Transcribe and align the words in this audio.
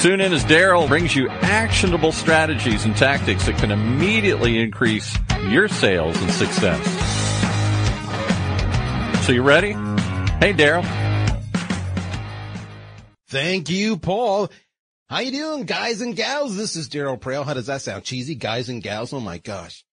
Tune 0.00 0.22
in 0.22 0.32
as 0.32 0.44
Daryl 0.46 0.88
brings 0.88 1.14
you 1.14 1.28
actionable 1.28 2.10
strategies 2.10 2.86
and 2.86 2.96
tactics 2.96 3.44
that 3.44 3.58
can 3.58 3.70
immediately 3.70 4.58
increase 4.58 5.14
your 5.50 5.68
sales 5.68 6.16
and 6.22 6.30
success. 6.30 6.82
So 9.26 9.32
you 9.32 9.42
ready? 9.42 9.72
Hey, 10.40 10.54
Daryl. 10.54 10.86
Thank 13.28 13.68
you, 13.68 13.98
Paul. 13.98 14.48
How 15.10 15.18
you 15.18 15.32
doing, 15.32 15.64
guys 15.64 16.00
and 16.00 16.16
gals? 16.16 16.56
This 16.56 16.76
is 16.76 16.88
Daryl 16.88 17.20
Praill. 17.20 17.44
How 17.44 17.52
does 17.52 17.66
that 17.66 17.82
sound? 17.82 18.04
Cheesy, 18.04 18.36
guys 18.36 18.70
and 18.70 18.82
gals? 18.82 19.12
Oh 19.12 19.20
my 19.20 19.36
gosh. 19.36 19.84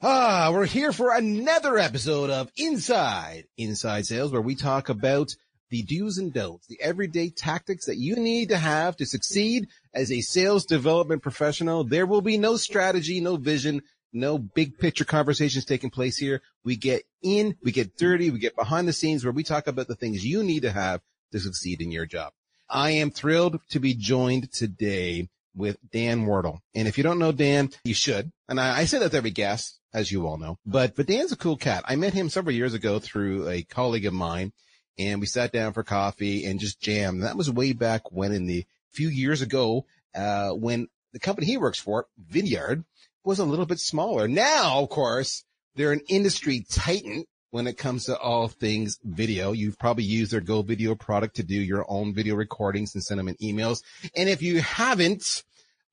Ah, 0.00 0.50
we're 0.52 0.66
here 0.66 0.92
for 0.92 1.12
another 1.12 1.78
episode 1.78 2.30
of 2.30 2.48
Inside 2.56 3.46
Inside 3.56 4.06
Sales, 4.06 4.30
where 4.30 4.40
we 4.40 4.54
talk 4.54 4.88
about 4.88 5.34
the 5.70 5.82
do's 5.82 6.18
and 6.18 6.32
don'ts, 6.32 6.66
the 6.66 6.80
everyday 6.80 7.30
tactics 7.30 7.86
that 7.86 7.96
you 7.96 8.16
need 8.16 8.48
to 8.48 8.56
have 8.56 8.96
to 8.96 9.06
succeed 9.06 9.68
as 9.94 10.10
a 10.10 10.20
sales 10.20 10.64
development 10.64 11.22
professional. 11.22 11.84
There 11.84 12.06
will 12.06 12.22
be 12.22 12.38
no 12.38 12.56
strategy, 12.56 13.20
no 13.20 13.36
vision, 13.36 13.82
no 14.12 14.38
big 14.38 14.78
picture 14.78 15.04
conversations 15.04 15.64
taking 15.64 15.90
place 15.90 16.16
here. 16.16 16.42
We 16.64 16.76
get 16.76 17.02
in, 17.22 17.56
we 17.62 17.72
get 17.72 17.96
dirty, 17.96 18.30
we 18.30 18.38
get 18.38 18.56
behind 18.56 18.88
the 18.88 18.92
scenes 18.92 19.24
where 19.24 19.32
we 19.32 19.44
talk 19.44 19.66
about 19.66 19.88
the 19.88 19.96
things 19.96 20.24
you 20.24 20.42
need 20.42 20.62
to 20.62 20.72
have 20.72 21.00
to 21.32 21.40
succeed 21.40 21.82
in 21.82 21.90
your 21.90 22.06
job. 22.06 22.32
I 22.70 22.90
am 22.92 23.10
thrilled 23.10 23.60
to 23.70 23.80
be 23.80 23.94
joined 23.94 24.52
today 24.52 25.28
with 25.54 25.78
Dan 25.90 26.26
Wardle. 26.26 26.62
And 26.74 26.86
if 26.86 26.96
you 26.96 27.04
don't 27.04 27.18
know 27.18 27.32
Dan, 27.32 27.70
you 27.84 27.94
should. 27.94 28.30
And 28.48 28.60
I, 28.60 28.80
I 28.80 28.84
say 28.84 28.98
that 28.98 29.10
to 29.10 29.16
every 29.16 29.30
guest, 29.30 29.78
as 29.92 30.12
you 30.12 30.26
all 30.26 30.38
know, 30.38 30.58
but, 30.64 30.94
but 30.94 31.06
Dan's 31.06 31.32
a 31.32 31.36
cool 31.36 31.56
cat. 31.56 31.84
I 31.86 31.96
met 31.96 32.14
him 32.14 32.28
several 32.28 32.54
years 32.54 32.74
ago 32.74 32.98
through 32.98 33.48
a 33.48 33.62
colleague 33.62 34.06
of 34.06 34.12
mine 34.12 34.52
and 34.98 35.20
we 35.20 35.26
sat 35.26 35.52
down 35.52 35.72
for 35.72 35.82
coffee 35.82 36.44
and 36.44 36.60
just 36.60 36.80
jammed. 36.80 37.22
That 37.22 37.36
was 37.36 37.50
way 37.50 37.72
back 37.72 38.10
when 38.10 38.32
in 38.32 38.46
the 38.46 38.66
few 38.90 39.08
years 39.08 39.42
ago, 39.42 39.86
uh, 40.14 40.50
when 40.50 40.88
the 41.12 41.20
company 41.20 41.46
he 41.46 41.56
works 41.56 41.78
for, 41.78 42.06
Vidyard, 42.30 42.84
was 43.24 43.38
a 43.38 43.44
little 43.44 43.66
bit 43.66 43.78
smaller. 43.78 44.26
Now, 44.26 44.80
of 44.80 44.88
course, 44.88 45.44
they're 45.74 45.92
an 45.92 46.02
industry 46.08 46.64
titan 46.68 47.24
when 47.50 47.66
it 47.66 47.78
comes 47.78 48.04
to 48.06 48.18
all 48.18 48.48
things 48.48 48.98
video. 49.04 49.52
You've 49.52 49.78
probably 49.78 50.04
used 50.04 50.32
their 50.32 50.40
Go 50.40 50.62
Video 50.62 50.94
product 50.94 51.36
to 51.36 51.42
do 51.42 51.54
your 51.54 51.84
own 51.88 52.14
video 52.14 52.34
recordings 52.34 52.94
and 52.94 53.02
send 53.02 53.20
them 53.20 53.28
in 53.28 53.36
emails. 53.36 53.82
And 54.14 54.28
if 54.28 54.42
you 54.42 54.60
haven't, 54.60 55.44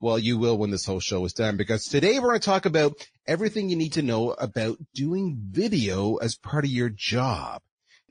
well, 0.02 0.20
you 0.20 0.38
will 0.38 0.58
when 0.58 0.72
this 0.72 0.86
whole 0.86 1.00
show 1.00 1.24
is 1.26 1.34
done 1.34 1.56
because 1.56 1.86
today 1.86 2.20
we're 2.20 2.30
going 2.30 2.40
to 2.40 2.46
talk 2.46 2.66
about 2.66 2.94
everything 3.26 3.70
you 3.70 3.76
need 3.76 3.94
to 3.94 4.02
know 4.02 4.32
about 4.32 4.78
doing 4.94 5.38
video 5.40 6.16
as 6.16 6.36
part 6.36 6.66
of 6.66 6.72
your 6.72 6.90
job 6.90 7.62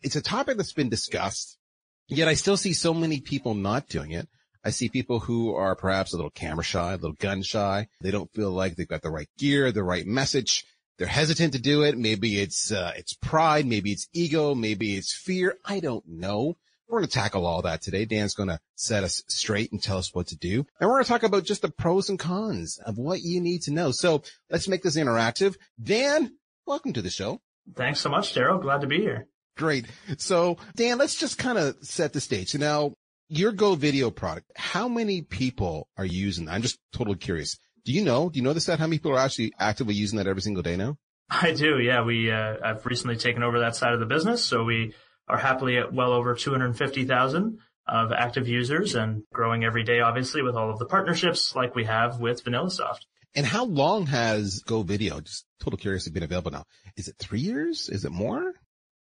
it's 0.05 0.17
a 0.17 0.23
topic 0.23 0.59
that's 0.59 0.75
been 0.75 0.91
discussed, 0.91 1.57
yet 2.09 2.29
I 2.29 2.35
still 2.35 2.59
see 2.59 2.75
so 2.75 2.93
many 2.93 3.21
people 3.21 3.55
not 3.55 3.89
doing 3.89 4.13
it. 4.13 4.29
I 4.63 4.71
see 4.71 4.89
people 4.89 5.19
who 5.19 5.55
are 5.55 5.75
perhaps 5.75 6.13
a 6.13 6.17
little 6.17 6.31
camera 6.31 6.63
shy, 6.63 6.93
a 6.93 6.97
little 6.97 7.13
gun 7.13 7.43
shy. 7.43 7.89
They 8.01 8.11
don't 8.11 8.33
feel 8.33 8.51
like 8.51 8.77
they've 8.77 8.89
got 8.89 9.03
the 9.03 9.11
right 9.11 9.29
gear, 9.39 9.73
the 9.73 9.83
right 9.83 10.07
message. 10.07 10.65
They're 10.99 11.07
hesitant 11.07 11.55
to 11.55 11.59
do 11.59 11.83
it. 11.83 11.99
Maybe 11.99 12.39
it's, 12.39 12.71
uh, 12.71 12.93
it's 12.97 13.15
pride. 13.15 13.67
Maybe 13.67 13.93
it's 13.93 14.09
ego. 14.13 14.55
Maybe 14.55 14.95
it's 14.95 15.14
fear. 15.14 15.57
I 15.64 15.81
don't 15.81 16.07
know. 16.07 16.57
We're 16.89 17.01
going 17.01 17.09
to 17.09 17.14
tackle 17.14 17.47
all 17.47 17.63
that 17.63 17.83
today. 17.83 18.05
Dan's 18.05 18.35
going 18.35 18.51
to 18.51 18.61
set 18.75 19.05
us 19.05 19.23
straight 19.27 19.73
and 19.73 19.83
tell 19.83 19.98
us 19.98 20.14
what 20.14 20.29
to 20.29 20.37
do. 20.37 20.67
And 20.79 20.89
we're 20.89 20.97
going 20.97 21.05
to 21.05 21.09
talk 21.09 21.23
about 21.23 21.45
just 21.45 21.63
the 21.63 21.70
pros 21.70 22.09
and 22.11 22.19
cons 22.19 22.79
of 22.85 22.98
what 22.98 23.23
you 23.23 23.41
need 23.41 23.63
to 23.63 23.73
know. 23.73 23.91
So 23.91 24.23
let's 24.51 24.69
make 24.69 24.83
this 24.83 24.97
interactive. 24.97 25.57
Dan, 25.83 26.37
welcome 26.67 26.93
to 26.93 27.03
the 27.03 27.11
show. 27.11 27.41
Thanks 27.75 28.01
so 28.01 28.11
much, 28.11 28.35
Daryl. 28.35 28.61
Glad 28.61 28.83
to 28.83 28.87
be 28.87 29.01
here. 29.01 29.27
Great. 29.57 29.87
So 30.19 30.57
Dan, 30.75 30.98
let's 30.98 31.15
just 31.15 31.39
kind 31.39 31.59
of 31.59 31.77
set 31.83 32.13
the 32.13 32.20
stage. 32.20 32.51
So 32.51 32.59
now 32.59 32.95
your 33.29 33.53
Go 33.53 33.75
video 33.75 34.11
product, 34.11 34.51
how 34.57 34.89
many 34.89 35.23
people 35.23 35.89
are 35.97 36.05
using 36.05 36.47
that? 36.47 36.53
I'm 36.53 36.63
just 36.63 36.79
totally 36.92 37.17
curious. 37.17 37.59
Do 37.85 37.93
you 37.93 38.03
know, 38.03 38.31
do 38.31 38.39
you 38.39 38.43
know 38.43 38.53
the 38.53 38.61
stat? 38.61 38.79
How 38.79 38.87
many 38.87 38.98
people 38.98 39.13
are 39.13 39.19
actually 39.19 39.53
actively 39.59 39.95
using 39.95 40.17
that 40.19 40.27
every 40.27 40.43
single 40.43 40.63
day 40.63 40.77
now? 40.77 40.97
I 41.31 41.53
do. 41.53 41.79
Yeah. 41.79 42.05
We, 42.05 42.31
uh, 42.31 42.57
I've 42.64 42.85
recently 42.87 43.17
taken 43.17 43.43
over 43.43 43.61
that 43.61 43.77
side 43.77 43.93
of 43.93 44.01
the 44.01 44.07
business. 44.07 44.45
So 44.45 44.64
we 44.64 44.95
are 45.29 45.39
happily 45.39 45.79
at 45.79 45.93
well 45.93 46.13
over 46.13 46.35
250,000 46.35 47.59
of 47.87 48.13
active 48.13 48.48
users 48.48 48.95
and 48.95 49.23
growing 49.33 49.64
every 49.64 49.85
day, 49.85 50.01
obviously 50.01 50.43
with 50.43 50.55
all 50.55 50.70
of 50.70 50.79
the 50.79 50.87
partnerships 50.87 51.55
like 51.55 51.75
we 51.75 51.85
have 51.85 52.19
with 52.19 52.45
VanillaSoft. 52.45 53.01
And 53.35 53.45
how 53.45 53.64
long 53.64 54.07
has 54.07 54.63
Go 54.64 54.83
Video, 54.83 55.20
just 55.20 55.45
total 55.61 55.77
curiosity, 55.77 56.13
been 56.13 56.23
available 56.23 56.53
now? 56.53 56.64
Is 56.97 57.09
it 57.09 57.17
three 57.19 57.41
years? 57.41 57.89
Is 57.89 58.05
it 58.05 58.13
more? 58.13 58.55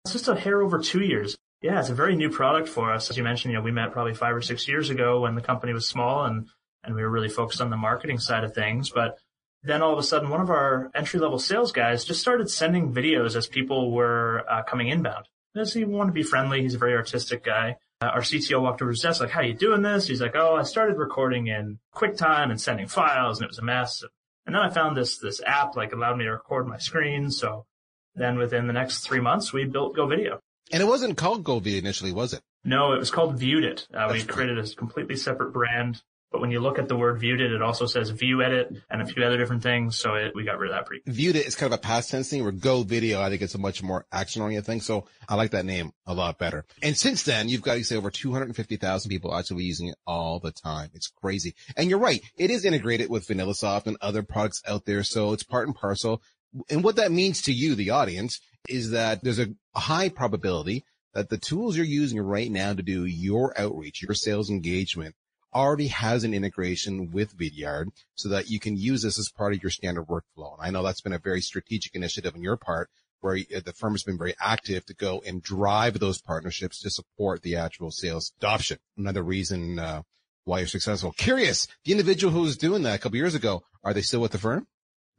It's 0.06 0.14
just 0.14 0.28
a 0.28 0.36
hair 0.36 0.62
over 0.62 0.78
two 0.78 1.02
years. 1.02 1.36
Yeah, 1.64 1.80
it's 1.80 1.90
a 1.90 1.96
very 1.96 2.16
new 2.16 2.30
product 2.30 2.70
for 2.70 2.94
us. 2.94 3.10
As 3.10 3.18
you 3.18 3.24
mentioned, 3.24 3.52
you 3.52 3.58
know, 3.58 3.64
we 3.64 3.72
met 3.72 3.92
probably 3.92 4.14
five 4.14 4.36
or 4.36 4.42
six 4.44 4.68
years 4.68 4.92
ago 4.92 5.22
when 5.22 5.34
the 5.34 5.42
company 5.42 5.74
was 5.74 5.88
small 5.88 6.26
and, 6.26 6.48
and 6.84 6.94
we 6.94 7.02
were 7.02 7.10
really 7.10 7.28
focused 7.28 7.60
on 7.60 7.72
the 7.72 7.76
marketing 7.76 8.20
side 8.20 8.44
of 8.44 8.54
things. 8.54 8.92
But 8.92 9.18
then 9.64 9.82
all 9.82 9.94
of 9.94 9.98
a 9.98 10.04
sudden, 10.04 10.30
one 10.30 10.42
of 10.42 10.52
our 10.52 10.92
entry 10.94 11.20
level 11.20 11.40
sales 11.40 11.72
guys 11.72 12.06
just 12.06 12.22
started 12.22 12.52
sending 12.52 12.94
videos 12.94 13.36
as 13.36 13.48
people 13.48 13.90
were 13.90 14.46
uh, 14.48 14.62
coming 14.62 14.90
inbound. 14.90 15.26
Does 15.56 15.74
he 15.74 15.86
want 15.86 16.10
to 16.10 16.14
be 16.14 16.22
friendly? 16.22 16.62
He's 16.62 16.76
a 16.76 16.78
very 16.78 16.94
artistic 16.94 17.44
guy. 17.44 17.78
Uh, 18.00 18.06
our 18.06 18.22
CTO 18.22 18.62
walked 18.62 18.84
over 18.84 18.92
to 18.92 18.96
his 18.96 19.02
desk 19.02 19.22
like, 19.22 19.32
how 19.32 19.40
are 19.40 19.46
you 19.46 19.56
doing 19.56 19.82
this? 19.82 20.06
He's 20.06 20.22
like, 20.22 20.36
oh, 20.36 20.56
I 20.56 20.62
started 20.62 20.98
recording 20.98 21.48
in 21.48 21.80
QuickTime 21.96 22.52
and 22.52 22.62
sending 22.62 22.88
files 22.88 23.40
and 23.40 23.46
it 23.46 23.50
was 23.50 23.58
a 23.58 23.64
mess. 23.64 24.04
And 24.46 24.54
then 24.54 24.62
I 24.62 24.70
found 24.70 24.96
this, 24.96 25.18
this 25.18 25.42
app 25.44 25.76
like 25.76 25.94
allowed 25.94 26.20
me 26.20 26.26
to 26.26 26.32
record 26.32 26.68
my 26.68 26.78
screen. 26.78 27.32
So 27.32 27.66
then 28.16 28.38
within 28.38 28.68
the 28.68 28.74
next 28.74 29.00
three 29.00 29.20
months, 29.20 29.54
we 29.54 29.66
built 29.66 29.96
Go 29.96 30.08
Video. 30.08 30.40
And 30.72 30.82
it 30.82 30.86
wasn't 30.86 31.18
called 31.18 31.44
Go 31.44 31.60
Video 31.60 31.80
initially, 31.80 32.12
was 32.12 32.34
it? 32.34 32.42
No, 32.64 32.94
it 32.94 33.00
was 33.00 33.12
called 33.12 33.38
Viewed 33.38 33.64
It. 33.64 33.88
Uh, 33.94 34.10
we 34.12 34.24
created 34.24 34.58
a 34.58 34.68
completely 34.76 35.16
separate 35.16 35.54
brand. 35.54 36.02
But 36.36 36.42
when 36.42 36.52
you 36.52 36.60
look 36.60 36.80
at 36.80 36.90
the 36.90 36.98
word 36.98 37.18
viewed 37.18 37.40
it, 37.40 37.54
it 37.54 37.62
also 37.62 37.86
says 37.86 38.10
view 38.10 38.42
edit 38.42 38.76
and 38.90 39.02
a 39.02 39.06
few 39.06 39.24
other 39.24 39.38
different 39.38 39.64
things. 39.64 39.98
So 39.98 40.16
it, 40.16 40.34
we 40.36 40.44
got 40.44 40.60
rid 40.60 40.70
of 40.70 40.76
that 40.76 40.86
pretty. 40.86 41.02
Viewed 41.10 41.38
it 41.38 41.46
is 41.46 41.56
kind 41.56 41.72
of 41.72 41.80
a 41.80 41.82
past 41.82 42.12
tense 42.12 42.30
thing 42.30 42.44
where 42.44 42.52
go 42.52 42.84
video. 42.84 43.22
I 43.22 43.30
think 43.30 43.42
it's 43.42 43.56
a 43.56 43.58
much 43.58 43.82
more 43.82 44.06
action 44.12 44.42
oriented 44.42 44.66
thing. 44.66 44.82
So 44.82 45.06
I 45.30 45.36
like 45.36 45.52
that 45.52 45.64
name 45.64 45.94
a 46.06 46.14
lot 46.14 46.38
better. 46.38 46.66
And 46.84 46.98
since 46.98 47.24
then, 47.24 47.48
you've 47.48 47.62
got, 47.62 47.78
you 47.78 47.86
say 47.86 47.96
over 47.96 48.10
250,000 48.12 49.10
people 49.10 49.34
actually 49.34 49.64
using 49.64 49.88
it 49.88 49.96
all 50.06 50.40
the 50.40 50.52
time. 50.52 50.90
It's 50.94 51.08
crazy. 51.08 51.56
And 51.78 51.90
you're 51.90 52.00
right. 52.00 52.22
It 52.36 52.52
is 52.52 52.66
integrated 52.66 53.10
with 53.10 53.28
VanillaSoft 53.28 53.88
and 53.88 53.96
other 54.02 54.22
products 54.22 54.62
out 54.68 54.84
there. 54.84 55.04
So 55.04 55.32
it's 55.32 55.44
part 55.44 55.68
and 55.68 55.76
parcel. 55.76 56.22
And 56.70 56.84
what 56.84 56.96
that 56.98 57.12
means 57.12 57.42
to 57.44 57.54
you, 57.54 57.76
the 57.76 57.90
audience, 57.90 58.40
is 58.68 58.92
that 58.92 59.24
there's 59.24 59.40
a 59.40 59.54
high 59.76 60.10
probability 60.10 60.84
that 61.14 61.30
the 61.30 61.38
tools 61.38 61.78
you're 61.78 61.86
using 61.86 62.20
right 62.20 62.52
now 62.52 62.74
to 62.74 62.84
do 62.84 63.06
your 63.06 63.60
outreach, 63.60 64.02
your 64.02 64.14
sales 64.14 64.50
engagement 64.50 65.16
already 65.54 65.88
has 65.88 66.24
an 66.24 66.34
integration 66.34 67.12
with 67.12 67.38
Vidyard 67.38 67.88
so 68.16 68.28
that 68.30 68.50
you 68.50 68.60
can 68.60 68.76
use 68.76 69.02
this 69.02 69.18
as 69.18 69.32
part 69.32 69.54
of 69.54 69.64
your 69.64 69.70
standard 69.70 70.06
workflow. 70.08 70.58
And 70.58 70.62
I 70.62 70.70
know 70.70 70.84
that's 70.84 71.02
been 71.02 71.14
a 71.14 71.20
very 71.20 71.40
strategic 71.40 71.96
initiative 71.96 72.36
on 72.36 72.44
your 72.44 72.58
part 72.58 72.90
where 73.22 73.38
the 73.38 73.74
firm 73.74 73.94
has 73.94 74.04
been 74.04 74.18
very 74.18 74.36
active 74.40 74.86
to 74.86 74.94
go 74.94 75.24
and 75.26 75.42
drive 75.42 76.00
those 76.00 76.22
partnerships 76.22 76.82
to 76.82 76.90
support 76.90 77.42
the 77.42 77.56
actual 77.56 77.90
sales 77.90 78.34
adoption. 78.38 78.78
Another 78.98 79.24
reason, 79.24 79.80
uh, 79.80 80.02
why 80.44 80.60
you're 80.60 80.68
successful. 80.68 81.12
Curious, 81.14 81.68
the 81.86 81.92
individual 81.92 82.32
who 82.32 82.42
was 82.42 82.58
doing 82.58 82.84
that 82.84 82.96
a 82.96 83.00
couple 83.00 83.18
years 83.18 83.34
ago, 83.34 83.64
are 83.84 83.94
they 83.94 84.02
still 84.02 84.22
with 84.22 84.32
the 84.32 84.38
firm? 84.38 84.68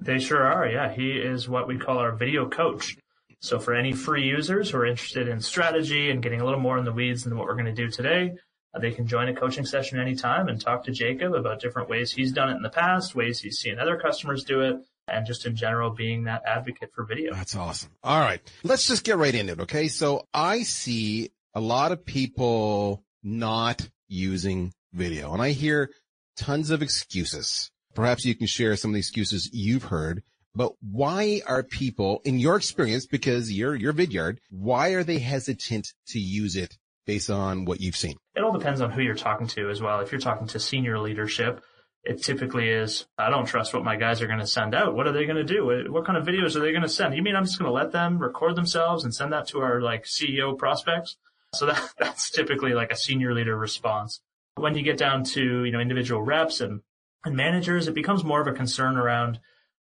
They 0.01 0.19
sure 0.19 0.43
are. 0.43 0.67
Yeah. 0.67 0.93
He 0.93 1.13
is 1.13 1.49
what 1.49 1.67
we 1.67 1.79
call 1.79 1.99
our 1.99 2.13
video 2.13 2.49
coach. 2.49 2.97
So 3.41 3.59
for 3.59 3.75
any 3.75 3.93
free 3.93 4.25
users 4.27 4.71
who 4.71 4.79
are 4.79 4.87
interested 4.87 5.29
in 5.29 5.41
strategy 5.41 6.11
and 6.11 6.23
getting 6.23 6.41
a 6.41 6.45
little 6.45 6.61
more 6.61 6.79
in 6.79 6.85
the 6.85 6.93
weeds 6.93 7.25
than 7.25 7.37
what 7.37 7.47
we're 7.47 7.55
going 7.55 7.67
to 7.67 7.73
do 7.73 7.91
today, 7.91 8.33
uh, 8.75 8.79
they 8.79 8.91
can 8.91 9.07
join 9.07 9.29
a 9.29 9.35
coaching 9.35 9.65
session 9.65 9.99
anytime 9.99 10.49
and 10.49 10.61
talk 10.61 10.85
to 10.85 10.91
Jacob 10.91 11.35
about 11.35 11.61
different 11.61 11.89
ways 11.89 12.13
he's 12.13 12.33
done 12.33 12.51
it 12.51 12.57
in 12.57 12.63
the 12.63 12.71
past, 12.71 13.15
ways 13.15 13.41
he's 13.41 13.59
seen 13.59 13.79
other 13.79 13.99
customers 13.99 14.45
do 14.45 14.63
it, 14.63 14.77
and 15.09 15.27
just 15.27 15.47
in 15.47 15.55
general 15.55 15.91
being 15.91 16.25
that 16.25 16.43
advocate 16.47 16.91
for 16.95 17.05
video. 17.05 17.33
That's 17.33 17.55
awesome. 17.55 17.91
All 18.03 18.21
right. 18.21 18.41
Let's 18.65 18.87
just 18.87 19.05
get 19.05 19.19
right 19.19 19.35
into 19.35 19.53
it. 19.53 19.61
Okay. 19.61 19.89
So 19.89 20.27
I 20.35 20.63
see 20.63 21.31
a 21.55 21.61
lot 21.61 21.93
of 21.93 22.05
people 22.05 23.03
not 23.23 23.89
using 24.09 24.73
video 24.93 25.33
and 25.33 25.43
I 25.43 25.51
hear 25.51 25.91
tons 26.37 26.71
of 26.71 26.83
excuses. 26.83 27.71
Perhaps 27.97 28.27
you 28.27 28.35
can 28.35 28.47
share 28.47 28.77
some 28.77 28.91
of 28.91 28.93
the 28.93 29.01
excuses 29.01 29.49
you've 29.53 29.85
heard, 29.85 30.23
but 30.55 30.73
why 30.81 31.41
are 31.47 31.63
people 31.63 32.21
in 32.25 32.39
your 32.39 32.57
experience, 32.57 33.07
because 33.07 33.51
you're, 33.51 33.75
you're 33.75 33.95
Vidyard, 33.95 34.37
why 34.51 34.91
are 34.91 35.03
they 35.03 35.19
hesitant 35.19 35.95
to 36.09 36.19
use 36.19 36.57
it 36.57 36.77
based 37.07 37.31
on 37.31 37.65
what 37.65 37.81
you've 37.81 37.97
seen? 37.97 38.17
It 38.35 38.45
all 38.45 38.53
depends 38.53 38.83
on 38.83 38.91
who 38.91 39.01
you're 39.01 39.15
talking 39.15 39.47
to 39.49 39.71
as 39.71 39.81
well. 39.81 40.01
If 40.01 40.13
you're 40.13 40.21
talking 40.21 40.47
to 40.49 40.61
senior 40.61 40.99
leadership, 40.99 41.63
it 42.05 42.23
typically 42.23 42.69
is, 42.69 43.07
I 43.17 43.31
don't 43.31 43.47
trust 43.47 43.73
what 43.73 43.83
my 43.83 43.97
guys 43.97 44.21
are 44.21 44.27
going 44.27 44.41
to 44.41 44.47
send 44.47 44.75
out. 44.75 44.95
What 44.95 45.07
are 45.07 45.13
they 45.13 45.25
going 45.25 45.45
to 45.45 45.55
do? 45.55 45.91
What 45.91 46.05
kind 46.05 46.19
of 46.19 46.27
videos 46.27 46.55
are 46.55 46.61
they 46.61 46.73
going 46.73 46.83
to 46.83 46.89
send? 46.89 47.17
You 47.17 47.23
mean 47.23 47.35
I'm 47.35 47.45
just 47.45 47.59
going 47.59 47.69
to 47.69 47.75
let 47.75 47.93
them 47.93 48.19
record 48.19 48.57
themselves 48.57 49.05
and 49.05 49.15
send 49.15 49.33
that 49.33 49.49
to 49.49 49.61
our 49.61 49.81
like 49.81 50.05
CEO 50.05 50.57
prospects? 50.57 51.17
So 51.55 51.67
that, 51.67 51.83
that's 51.99 52.31
typically 52.31 52.75
like 52.75 52.93
a 52.93 52.97
senior 52.97 53.35
leader 53.35 53.57
response. 53.57 54.21
When 54.57 54.75
you 54.75 54.83
get 54.83 54.99
down 54.99 55.25
to, 55.25 55.65
you 55.65 55.73
know, 55.73 55.81
individual 55.81 56.23
reps 56.23 56.61
and, 56.61 56.81
and 57.26 57.37
managers, 57.37 57.88
it 57.88 57.94
becomes 57.94 58.25
more 58.25 58.40
of 58.40 58.46
a 58.46 58.52
concern 58.52 58.96
around, 58.96 59.40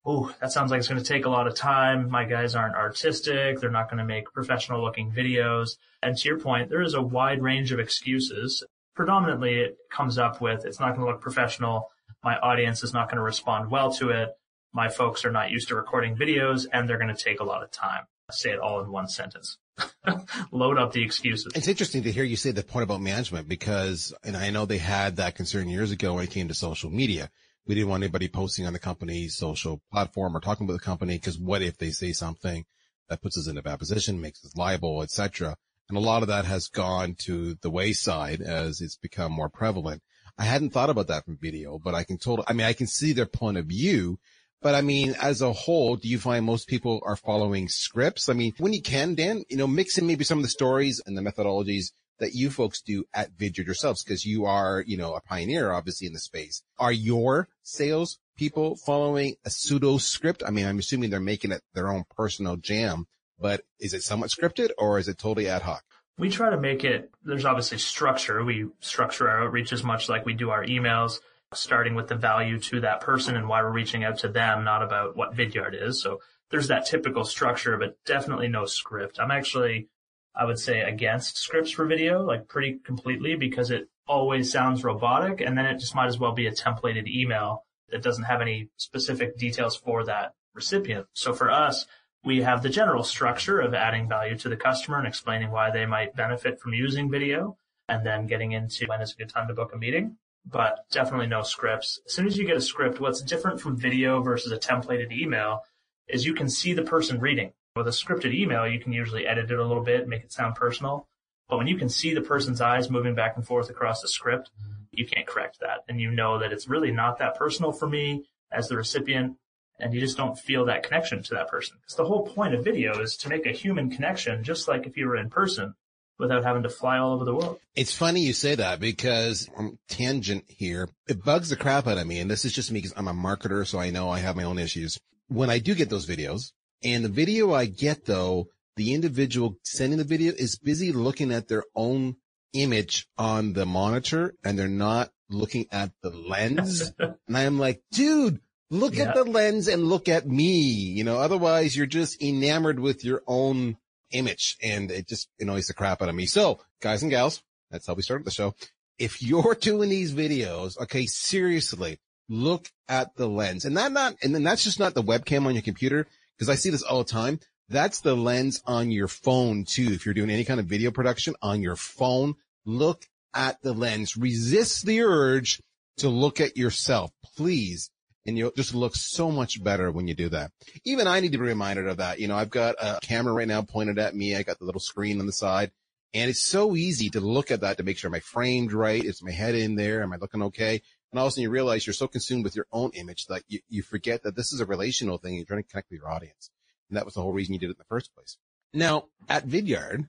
oh, 0.05 0.33
that 0.41 0.53
sounds 0.53 0.71
like 0.71 0.79
it's 0.79 0.89
going 0.89 1.03
to 1.03 1.09
take 1.09 1.27
a 1.27 1.31
lot 1.31 1.47
of 1.47 1.55
time. 1.55 2.11
My 2.11 2.25
guys 2.25 2.55
aren't 2.55 2.77
artistic. 2.77 3.61
They're 3.61 3.71
not 3.71 3.91
going 3.91 3.99
to 3.99 4.05
make 4.05 4.33
professional 4.33 4.83
looking 4.83 5.11
videos. 5.11 5.77
And 6.03 6.17
to 6.17 6.29
your 6.29 6.39
point, 6.39 6.71
there 6.71 6.83
is 6.83 6.95
a 6.95 7.03
wide 7.03 7.43
range 7.43 7.73
of 7.73 7.81
excuses. 7.81 8.65
Predominantly 8.95 9.61
it 9.61 9.79
comes 9.91 10.19
up 10.19 10.41
with 10.41 10.65
it's 10.65 10.79
not 10.79 10.95
going 10.95 11.07
to 11.07 11.13
look 11.13 11.21
professional 11.21 11.91
my 12.23 12.37
audience 12.39 12.85
is 12.85 12.93
not 12.93 13.09
going 13.09 13.17
to 13.17 13.23
respond 13.23 13.71
well 13.71 13.93
to 13.95 14.11
it. 14.11 14.31
My 14.73 14.89
folks 14.89 15.25
are 15.25 15.33
not 15.33 15.51
used 15.51 15.69
to 15.69 15.75
recording 15.75 16.17
videos 16.17 16.67
and 16.73 16.89
they're 16.89 16.99
going 16.99 17.15
to 17.15 17.23
take 17.23 17.41
a 17.41 17.45
lot 17.45 17.63
of 17.63 17.71
time. 17.71 18.05
say 18.31 18.51
it 18.51 18.61
all 18.61 18.81
in 18.81 18.93
one 18.93 19.09
sentence. 19.09 19.59
Load 20.53 20.79
up 20.79 20.93
the 20.93 21.03
excuses. 21.03 21.53
It's 21.55 21.69
interesting 21.69 22.03
to 22.05 22.13
hear 22.13 22.25
you 22.25 22.37
say 22.37 22.51
the 22.51 22.63
point 22.63 22.85
about 22.85 23.01
management 23.01 23.49
because, 23.49 24.15
and 24.25 24.37
I 24.37 24.51
know 24.51 24.67
they 24.67 24.79
had 24.79 25.17
that 25.17 25.35
concern 25.35 25.69
years 25.69 25.91
ago 25.91 26.15
when 26.15 26.25
it 26.25 26.31
came 26.31 26.49
to 26.49 26.55
social 26.55 26.91
media. 26.91 27.31
We 27.67 27.75
didn't 27.75 27.91
want 27.91 28.03
anybody 28.03 28.29
posting 28.29 28.67
on 28.67 28.73
the 28.73 28.79
company's 28.79 29.37
social 29.37 29.81
platform 29.93 30.37
or 30.37 30.41
talking 30.41 30.67
about 30.67 30.75
the 30.75 30.85
company 30.85 31.17
because 31.17 31.39
what 31.39 31.63
if 31.63 31.79
they 31.79 31.91
say 31.91 32.13
something 32.13 32.65
that 33.09 33.23
puts 33.23 33.37
us 33.37 33.47
in 33.47 33.59
a 33.59 33.63
bad 33.63 33.79
position, 33.79 34.21
makes 34.21 34.45
us 34.45 34.57
liable, 34.57 35.03
etc. 35.03 35.57
And 35.89 35.99
a 35.99 36.01
lot 36.01 36.23
of 36.23 36.29
that 36.29 36.45
has 36.45 36.69
gone 36.69 37.17
to 37.21 37.57
the 37.63 37.71
wayside 37.71 38.41
as 38.41 38.81
it's 38.81 38.97
become 38.97 39.33
more 39.33 39.49
prevalent. 39.49 40.03
I 40.39 40.45
hadn't 40.45 40.71
thought 40.71 40.89
about 40.89 41.09
that 41.09 41.25
from 41.25 41.37
video, 41.37 41.79
but 41.79 41.95
I 41.95 42.05
can 42.05 42.17
totally, 42.17 42.47
I 42.49 42.53
mean, 42.55 42.67
I 42.67 42.73
can 42.73 42.87
see 42.87 43.13
their 43.13 43.27
point 43.27 43.59
of 43.59 43.67
view, 43.67 44.19
but 44.63 44.75
I 44.75 44.81
mean, 44.81 45.15
as 45.21 45.41
a 45.41 45.53
whole, 45.53 45.97
do 45.97 46.09
you 46.09 46.19
find 46.19 46.45
most 46.45 46.69
people 46.69 47.01
are 47.05 47.17
following 47.17 47.69
scripts? 47.69 48.29
I 48.29 48.35
mean, 48.35 48.53
when 48.59 48.73
you 48.73 48.83
can, 48.83 49.15
Dan, 49.15 49.45
you 49.49 49.57
know, 49.57 49.67
mix 49.67 49.99
in 49.99 50.07
maybe 50.07 50.25
some 50.25 50.39
of 50.39 50.43
the 50.43 50.51
stories 50.51 51.01
and 51.05 51.17
the 51.17 51.23
methodologies 51.23 51.93
that 52.19 52.35
you 52.35 52.51
folks 52.51 52.83
do 52.83 53.05
at 53.15 53.37
Vidyard 53.37 53.67
yourselves, 53.67 54.05
because 54.05 54.27
you 54.27 54.45
are, 54.45 54.85
you 54.87 54.97
know, 54.97 55.15
a 55.15 55.21
pioneer, 55.21 55.73
obviously, 55.73 56.07
in 56.07 56.13
the 56.13 56.19
space. 56.19 56.63
Are 56.79 56.93
your 56.93 57.49
sales 57.63 58.19
people 58.37 58.77
following 58.77 59.37
a 59.45 59.51
pseudo 59.51 59.97
script? 59.97 60.43
I 60.47 60.51
mean, 60.51 60.67
I'm 60.67 60.79
assuming 60.79 61.09
they're 61.09 61.21
making 61.21 61.53
it 61.53 61.63
their 61.73 61.89
own 61.89 62.05
personal 62.15 62.57
jam, 62.57 63.07
but 63.39 63.63
is 63.79 63.95
it 63.95 64.03
somewhat 64.03 64.31
scripted 64.31 64.71
or 64.77 64.99
is 64.99 65.09
it 65.09 65.17
totally 65.17 65.49
ad 65.49 65.63
hoc? 65.63 65.83
we 66.21 66.29
try 66.29 66.51
to 66.51 66.59
make 66.59 66.85
it, 66.85 67.11
there's 67.25 67.47
obviously 67.47 67.79
structure. 67.79 68.45
We 68.45 68.67
structure 68.81 69.29
our 69.29 69.45
outreach 69.45 69.73
as 69.73 69.83
much 69.83 70.09
like 70.09 70.27
we 70.27 70.35
do 70.35 70.51
our 70.51 70.65
emails, 70.65 71.21
starting 71.53 71.95
with 71.95 72.09
the 72.09 72.15
value 72.15 72.59
to 72.61 72.81
that 72.81 73.01
person 73.01 73.37
and 73.37 73.49
why 73.49 73.63
we're 73.63 73.71
reaching 73.71 74.05
out 74.05 74.19
to 74.19 74.29
them, 74.29 74.65
not 74.65 74.83
about 74.83 75.17
what 75.17 75.35
Vidyard 75.35 75.75
is. 75.75 76.01
So 76.01 76.21
there's 76.51 76.69
that 76.69 76.87
typical 76.87 77.25
structure, 77.25 77.77
but 77.77 77.97
definitely 78.05 78.49
no 78.49 78.67
script. 78.67 79.19
I'm 79.19 79.31
actually, 79.31 79.89
I 80.35 80.45
would 80.45 80.59
say 80.59 80.81
against 80.81 81.39
scripts 81.39 81.73
for 81.73 81.87
video, 81.87 82.23
like 82.23 82.49
pretty 82.49 82.79
completely 82.85 83.35
because 83.35 83.71
it 83.71 83.89
always 84.07 84.51
sounds 84.51 84.85
robotic 84.85 85.41
and 85.41 85.57
then 85.57 85.67
it 85.67 85.79
just 85.79 85.95
might 85.95 86.07
as 86.07 86.19
well 86.19 86.33
be 86.33 86.47
a 86.47 86.53
templated 86.53 87.09
email 87.09 87.65
that 87.91 88.03
doesn't 88.03 88.25
have 88.25 88.41
any 88.41 88.69
specific 88.77 89.37
details 89.37 89.77
for 89.77 90.05
that 90.05 90.35
recipient. 90.55 91.07
So 91.15 91.33
for 91.33 91.51
us, 91.51 91.87
we 92.25 92.43
have 92.43 92.63
the 92.63 92.69
general 92.69 93.03
structure 93.03 93.61
of 93.61 93.75
adding 93.75 94.09
value 94.09 94.37
to 94.39 94.49
the 94.49 94.57
customer 94.57 94.99
and 94.99 95.07
explaining 95.07 95.51
why 95.51 95.71
they 95.71 95.87
might 95.87 96.15
benefit 96.15 96.61
from 96.61 96.75
using 96.75 97.11
video 97.11 97.57
and 97.89 98.07
then 98.07 98.27
getting 98.27 98.53
into 98.53 98.87
when 98.87 99.01
is 99.01 99.13
a 99.13 99.17
good 99.17 99.31
time 99.31 99.49
to 99.49 99.55
book 99.55 99.73
a 99.75 99.79
meeting. 99.79 100.17
But 100.47 100.87
definitely 100.91 101.27
no 101.27 101.43
scripts. 101.43 102.01
As 102.07 102.15
soon 102.15 102.27
as 102.27 102.37
you 102.37 102.47
get 102.47 102.57
a 102.57 102.61
script, 102.61 103.01
what's 103.01 103.23
different 103.23 103.61
from 103.61 103.77
video 103.77 104.23
versus 104.23 104.53
a 104.53 104.59
templated 104.59 105.13
email 105.13 105.63
is 106.09 106.25
you 106.25 106.35
can 106.35 106.49
see 106.49 106.73
the 106.73 106.83
person 106.83 107.21
reading. 107.21 107.53
With 107.77 107.87
a 107.87 107.91
scripted 107.91 108.35
email, 108.35 108.67
you 108.67 108.81
can 108.81 108.93
usually 108.93 109.27
edit 109.27 109.51
it 109.51 109.59
a 109.59 109.65
little 109.65 109.85
bit, 109.85 110.09
make 110.09 110.25
it 110.25 110.33
sound 110.33 110.55
personal. 110.57 111.07
But 111.49 111.59
when 111.59 111.67
you 111.67 111.77
can 111.77 111.89
see 111.89 112.15
the 112.15 112.21
person's 112.21 112.61
eyes 112.61 112.91
moving 112.91 113.15
back 113.15 113.37
and 113.37 113.47
forth 113.47 113.71
across 113.71 114.01
the 114.01 114.09
script, 114.09 114.51
you 114.91 115.07
can't 115.07 115.27
correct 115.27 115.61
that. 115.61 115.85
And 115.89 116.01
you 116.01 116.11
know 116.11 116.39
that 116.39 116.53
it's 116.53 116.69
really 116.69 116.91
not 116.91 117.19
that 117.19 117.37
personal 117.37 117.73
for 117.73 117.89
me 117.89 118.25
as 118.51 118.69
the 118.69 118.77
recipient 118.77 119.37
and 119.81 119.95
you 119.95 120.01
just 120.01 120.17
don't 120.17 120.39
feel 120.39 120.65
that 120.67 120.83
connection 120.83 121.23
to 121.23 121.35
that 121.35 121.49
person. 121.49 121.77
Because 121.81 121.97
the 121.97 122.05
whole 122.05 122.27
point 122.27 122.55
of 122.55 122.65
video 122.65 123.01
is 123.01 123.17
to 123.19 123.29
make 123.29 123.47
a 123.47 123.53
human 123.53 123.91
connection, 123.91 124.45
just 124.45 124.69
like 124.69 124.87
if 124.87 124.97
you 124.97 125.07
were 125.07 125.17
in 125.17 125.31
person 125.31 125.75
without 126.21 126.45
having 126.45 126.63
to 126.63 126.69
fly 126.69 126.99
all 126.99 127.15
over 127.15 127.25
the 127.25 127.35
world. 127.35 127.59
It's 127.75 127.95
funny 127.95 128.21
you 128.21 128.33
say 128.33 128.55
that 128.55 128.79
because 128.79 129.49
I'm 129.59 129.79
tangent 129.89 130.45
here. 130.49 130.89
It 131.09 131.25
bugs 131.25 131.49
the 131.49 131.57
crap 131.57 131.87
out 131.87 131.99
of 131.99 132.07
me. 132.07 132.21
And 132.21 132.31
this 132.31 132.45
is 132.45 132.53
just 132.53 132.71
me 132.71 132.79
because 132.79 132.95
I'm 132.97 133.09
a 133.09 133.15
marketer. 133.15 133.67
So 133.67 133.79
I 133.81 133.91
know 133.91 134.11
I 134.11 134.19
have 134.21 134.37
my 134.37 134.45
own 134.45 134.59
issues. 134.59 134.99
When 135.29 135.51
I 135.51 135.59
do 135.59 135.75
get 135.75 135.91
those 135.91 136.07
videos 136.07 136.53
and 136.83 137.05
the 137.05 137.09
video 137.09 137.53
I 137.53 137.67
get 137.67 138.05
though, 138.05 138.49
the 138.77 138.95
individual 138.95 139.57
sending 139.65 139.99
the 139.99 140.05
video 140.05 140.33
is 140.33 140.59
busy 140.59 140.93
looking 140.93 141.33
at 141.33 141.49
their 141.49 141.65
own 141.75 142.17
image 142.53 143.07
on 143.19 143.53
the 143.53 143.67
monitor 143.67 144.35
and 144.45 144.59
they're 144.59 144.69
not 144.69 145.11
looking 145.29 145.67
at 145.71 145.91
the 146.03 146.11
lens. 146.11 146.93
and 146.99 147.37
I'm 147.37 147.59
like, 147.59 147.83
dude, 147.93 148.41
Look 148.71 148.97
yeah. 148.97 149.09
at 149.09 149.15
the 149.17 149.25
lens 149.25 149.67
and 149.67 149.83
look 149.83 150.09
at 150.09 150.29
me, 150.29 150.63
you 150.63 151.03
know, 151.03 151.19
otherwise 151.19 151.77
you're 151.77 151.87
just 151.87 152.23
enamored 152.23 152.79
with 152.79 153.05
your 153.05 153.23
own 153.27 153.77
image 154.13 154.57
and 154.63 154.91
it 154.91 155.09
just 155.09 155.29
annoys 155.39 155.67
the 155.67 155.75
crap 155.75 156.03
out 156.03 156.09
of 156.09 156.15
me. 156.15 156.27
So 156.27 156.61
guys 156.81 157.03
and 157.03 157.11
gals, 157.11 157.43
that's 157.71 157.87
how 157.87 157.95
we 157.95 158.03
started 158.03 158.25
the 158.25 158.31
show. 158.31 158.55
If 158.99 159.23
you're 159.23 159.55
doing 159.61 159.91
these 159.91 160.13
videos, 160.13 160.79
okay, 160.81 161.07
seriously, 161.07 161.99
look 162.29 162.71
at 162.89 163.17
the 163.17 163.29
lens 163.29 163.65
and 163.65 163.77
that 163.77 163.93
not, 163.93 164.15
and 164.23 164.35
then 164.35 164.43
that's 164.43 164.65
just 164.65 164.81
not 164.81 164.95
the 164.95 165.03
webcam 165.03 165.47
on 165.47 165.55
your 165.55 165.63
computer 165.63 166.07
because 166.37 166.49
I 166.49 166.55
see 166.55 166.71
this 166.71 166.83
all 166.83 166.99
the 166.99 167.11
time. 167.11 167.41
That's 167.69 168.01
the 168.01 168.17
lens 168.17 168.61
on 168.67 168.91
your 168.91 169.09
phone 169.09 169.65
too. 169.65 169.91
If 169.93 170.05
you're 170.05 170.15
doing 170.15 170.31
any 170.31 170.45
kind 170.45 170.59
of 170.59 170.67
video 170.67 170.91
production 170.91 171.35
on 171.41 171.63
your 171.63 171.77
phone, 171.77 172.35
look 172.65 173.07
at 173.35 173.63
the 173.63 173.73
lens. 173.73 174.17
Resist 174.17 174.87
the 174.87 175.03
urge 175.03 175.61
to 175.99 176.09
look 176.09 176.41
at 176.41 176.57
yourself. 176.57 177.13
Please 177.37 177.91
and 178.27 178.37
you'll 178.37 178.53
just 178.53 178.75
look 178.75 178.95
so 178.95 179.31
much 179.31 179.63
better 179.63 179.91
when 179.91 180.07
you 180.07 180.15
do 180.15 180.29
that. 180.29 180.53
Even 180.85 181.07
I 181.07 181.21
need 181.21 181.33
to 181.33 181.39
be 181.39 181.45
reminded 181.45 181.87
of 181.87 181.99
that. 181.99 182.21
You 182.21 182.29
know, 182.29 182.37
I've 182.37 182.51
got 182.51 182.77
a 182.81 182.99
camera 183.01 183.33
right 183.33 183.49
now 183.49 183.63
pointed 183.63 183.99
at 183.99 184.15
me. 184.15 184.37
I 184.37 184.43
got 184.43 184.59
the 184.59 184.67
little 184.67 184.81
screen 184.81 185.21
on 185.21 185.27
the 185.27 185.33
side 185.33 185.71
and 186.13 186.29
it's 186.29 186.43
so 186.43 186.75
easy 186.75 187.11
to 187.11 187.21
look 187.21 187.51
at 187.51 187.61
that 187.61 187.77
to 187.77 187.83
make 187.83 187.97
sure 187.97 188.13
am 188.13 188.21
framed 188.21 188.73
right? 188.73 189.03
Is 189.03 189.23
my 189.23 189.31
head 189.31 189.55
in 189.55 189.77
there? 189.77 190.03
Am 190.03 190.13
I 190.13 190.17
looking 190.17 190.43
okay? 190.43 190.83
And 191.13 191.19
all 191.19 191.27
of 191.27 191.31
a 191.31 191.33
sudden 191.33 191.43
you 191.43 191.51
realize 191.51 191.87
you're 191.87 191.95
so 191.95 192.09
consumed 192.09 192.45
with 192.45 192.57
your 192.57 192.67
own 192.73 192.91
image 192.95 193.27
that 193.27 193.43
you, 193.49 193.61
you 193.69 193.83
forget 193.83 194.23
that 194.25 194.35
this 194.35 194.53
is 194.53 194.61
a 194.61 194.67
relational 194.67 195.19
thing. 195.19 195.35
You're 195.35 195.45
trying 195.45 195.63
to 195.63 195.69
connect 195.69 195.91
with 195.91 196.01
your 196.01 196.11
audience. 196.11 196.51
And 196.89 196.97
that 196.97 197.05
was 197.05 197.15
the 197.15 197.23
whole 197.23 197.33
reason 197.33 197.55
you 197.55 197.61
did 197.61 197.67
it 197.67 197.71
in 197.71 197.77
the 197.79 197.85
first 197.85 198.15
place. 198.15 198.37
Now 198.75 199.05
at 199.29 199.47
Vidyard, 199.47 200.07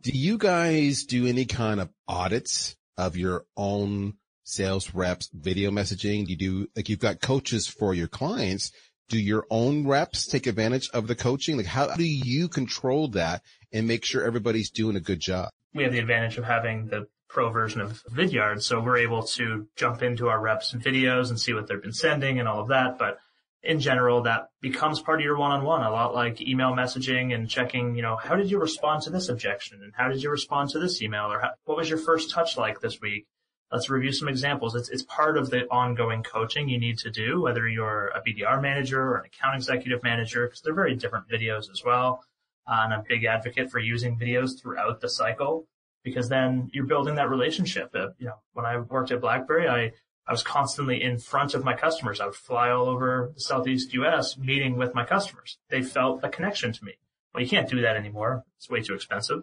do 0.00 0.10
you 0.10 0.36
guys 0.36 1.04
do 1.04 1.26
any 1.26 1.46
kind 1.46 1.80
of 1.80 1.88
audits 2.06 2.76
of 2.98 3.16
your 3.16 3.46
own 3.56 4.14
sales 4.48 4.94
reps, 4.94 5.28
video 5.32 5.70
messaging? 5.70 6.24
Do 6.24 6.32
you 6.32 6.38
do, 6.38 6.68
like 6.74 6.88
you've 6.88 6.98
got 6.98 7.20
coaches 7.20 7.66
for 7.66 7.94
your 7.94 8.08
clients. 8.08 8.72
Do 9.08 9.18
your 9.18 9.46
own 9.50 9.86
reps 9.86 10.26
take 10.26 10.46
advantage 10.46 10.88
of 10.92 11.06
the 11.06 11.14
coaching? 11.14 11.56
Like 11.56 11.66
how 11.66 11.94
do 11.94 12.04
you 12.04 12.48
control 12.48 13.08
that 13.08 13.42
and 13.72 13.86
make 13.86 14.04
sure 14.04 14.24
everybody's 14.24 14.70
doing 14.70 14.96
a 14.96 15.00
good 15.00 15.20
job? 15.20 15.50
We 15.74 15.84
have 15.84 15.92
the 15.92 15.98
advantage 15.98 16.38
of 16.38 16.44
having 16.44 16.86
the 16.86 17.06
pro 17.28 17.50
version 17.50 17.80
of 17.80 18.02
Vidyard. 18.10 18.62
So 18.62 18.80
we're 18.80 18.98
able 18.98 19.22
to 19.22 19.68
jump 19.76 20.02
into 20.02 20.28
our 20.28 20.40
reps 20.40 20.72
and 20.72 20.82
videos 20.82 21.28
and 21.28 21.38
see 21.38 21.52
what 21.52 21.68
they've 21.68 21.80
been 21.80 21.92
sending 21.92 22.38
and 22.38 22.48
all 22.48 22.60
of 22.60 22.68
that. 22.68 22.98
But 22.98 23.18
in 23.62 23.80
general, 23.80 24.22
that 24.22 24.48
becomes 24.60 25.00
part 25.00 25.20
of 25.20 25.24
your 25.24 25.36
one-on-one, 25.36 25.82
a 25.82 25.90
lot 25.90 26.14
like 26.14 26.40
email 26.40 26.72
messaging 26.72 27.34
and 27.34 27.50
checking, 27.50 27.96
you 27.96 28.02
know, 28.02 28.16
how 28.16 28.36
did 28.36 28.50
you 28.50 28.58
respond 28.58 29.02
to 29.02 29.10
this 29.10 29.28
objection? 29.28 29.80
And 29.82 29.92
how 29.96 30.08
did 30.08 30.22
you 30.22 30.30
respond 30.30 30.70
to 30.70 30.78
this 30.78 31.02
email? 31.02 31.32
Or 31.32 31.40
how, 31.40 31.50
what 31.64 31.76
was 31.76 31.88
your 31.88 31.98
first 31.98 32.30
touch 32.30 32.56
like 32.56 32.80
this 32.80 33.00
week? 33.00 33.26
Let's 33.72 33.90
review 33.90 34.12
some 34.12 34.28
examples. 34.28 34.74
It's, 34.74 34.88
it's 34.88 35.02
part 35.02 35.36
of 35.36 35.50
the 35.50 35.66
ongoing 35.70 36.22
coaching 36.22 36.68
you 36.68 36.78
need 36.78 36.98
to 36.98 37.10
do, 37.10 37.40
whether 37.40 37.68
you're 37.68 38.08
a 38.08 38.22
BDR 38.22 38.60
manager 38.60 39.00
or 39.00 39.16
an 39.18 39.26
account 39.26 39.56
executive 39.56 40.02
manager, 40.02 40.46
because 40.46 40.60
they're 40.62 40.74
very 40.74 40.94
different 40.94 41.28
videos 41.28 41.70
as 41.70 41.82
well. 41.84 42.24
Uh, 42.66 42.80
and 42.84 42.94
I'm 42.94 43.00
a 43.00 43.04
big 43.08 43.24
advocate 43.24 43.70
for 43.70 43.78
using 43.78 44.18
videos 44.18 44.60
throughout 44.60 45.00
the 45.00 45.08
cycle 45.08 45.66
because 46.04 46.28
then 46.28 46.70
you're 46.72 46.86
building 46.86 47.16
that 47.16 47.30
relationship. 47.30 47.90
Uh, 47.94 48.08
you 48.18 48.26
know, 48.26 48.40
when 48.52 48.66
I 48.66 48.78
worked 48.78 49.10
at 49.10 49.20
BlackBerry, 49.20 49.68
I, 49.68 49.92
I 50.26 50.32
was 50.32 50.42
constantly 50.42 51.02
in 51.02 51.18
front 51.18 51.54
of 51.54 51.64
my 51.64 51.74
customers. 51.74 52.20
I 52.20 52.26
would 52.26 52.34
fly 52.34 52.70
all 52.70 52.88
over 52.88 53.32
the 53.34 53.40
Southeast 53.40 53.92
US 53.94 54.36
meeting 54.36 54.76
with 54.76 54.94
my 54.94 55.04
customers. 55.04 55.58
They 55.70 55.82
felt 55.82 56.20
a 56.22 56.28
connection 56.28 56.72
to 56.72 56.84
me. 56.84 56.94
Well, 57.32 57.42
you 57.42 57.48
can't 57.48 57.68
do 57.68 57.80
that 57.82 57.96
anymore. 57.96 58.44
It's 58.56 58.70
way 58.70 58.82
too 58.82 58.94
expensive. 58.94 59.42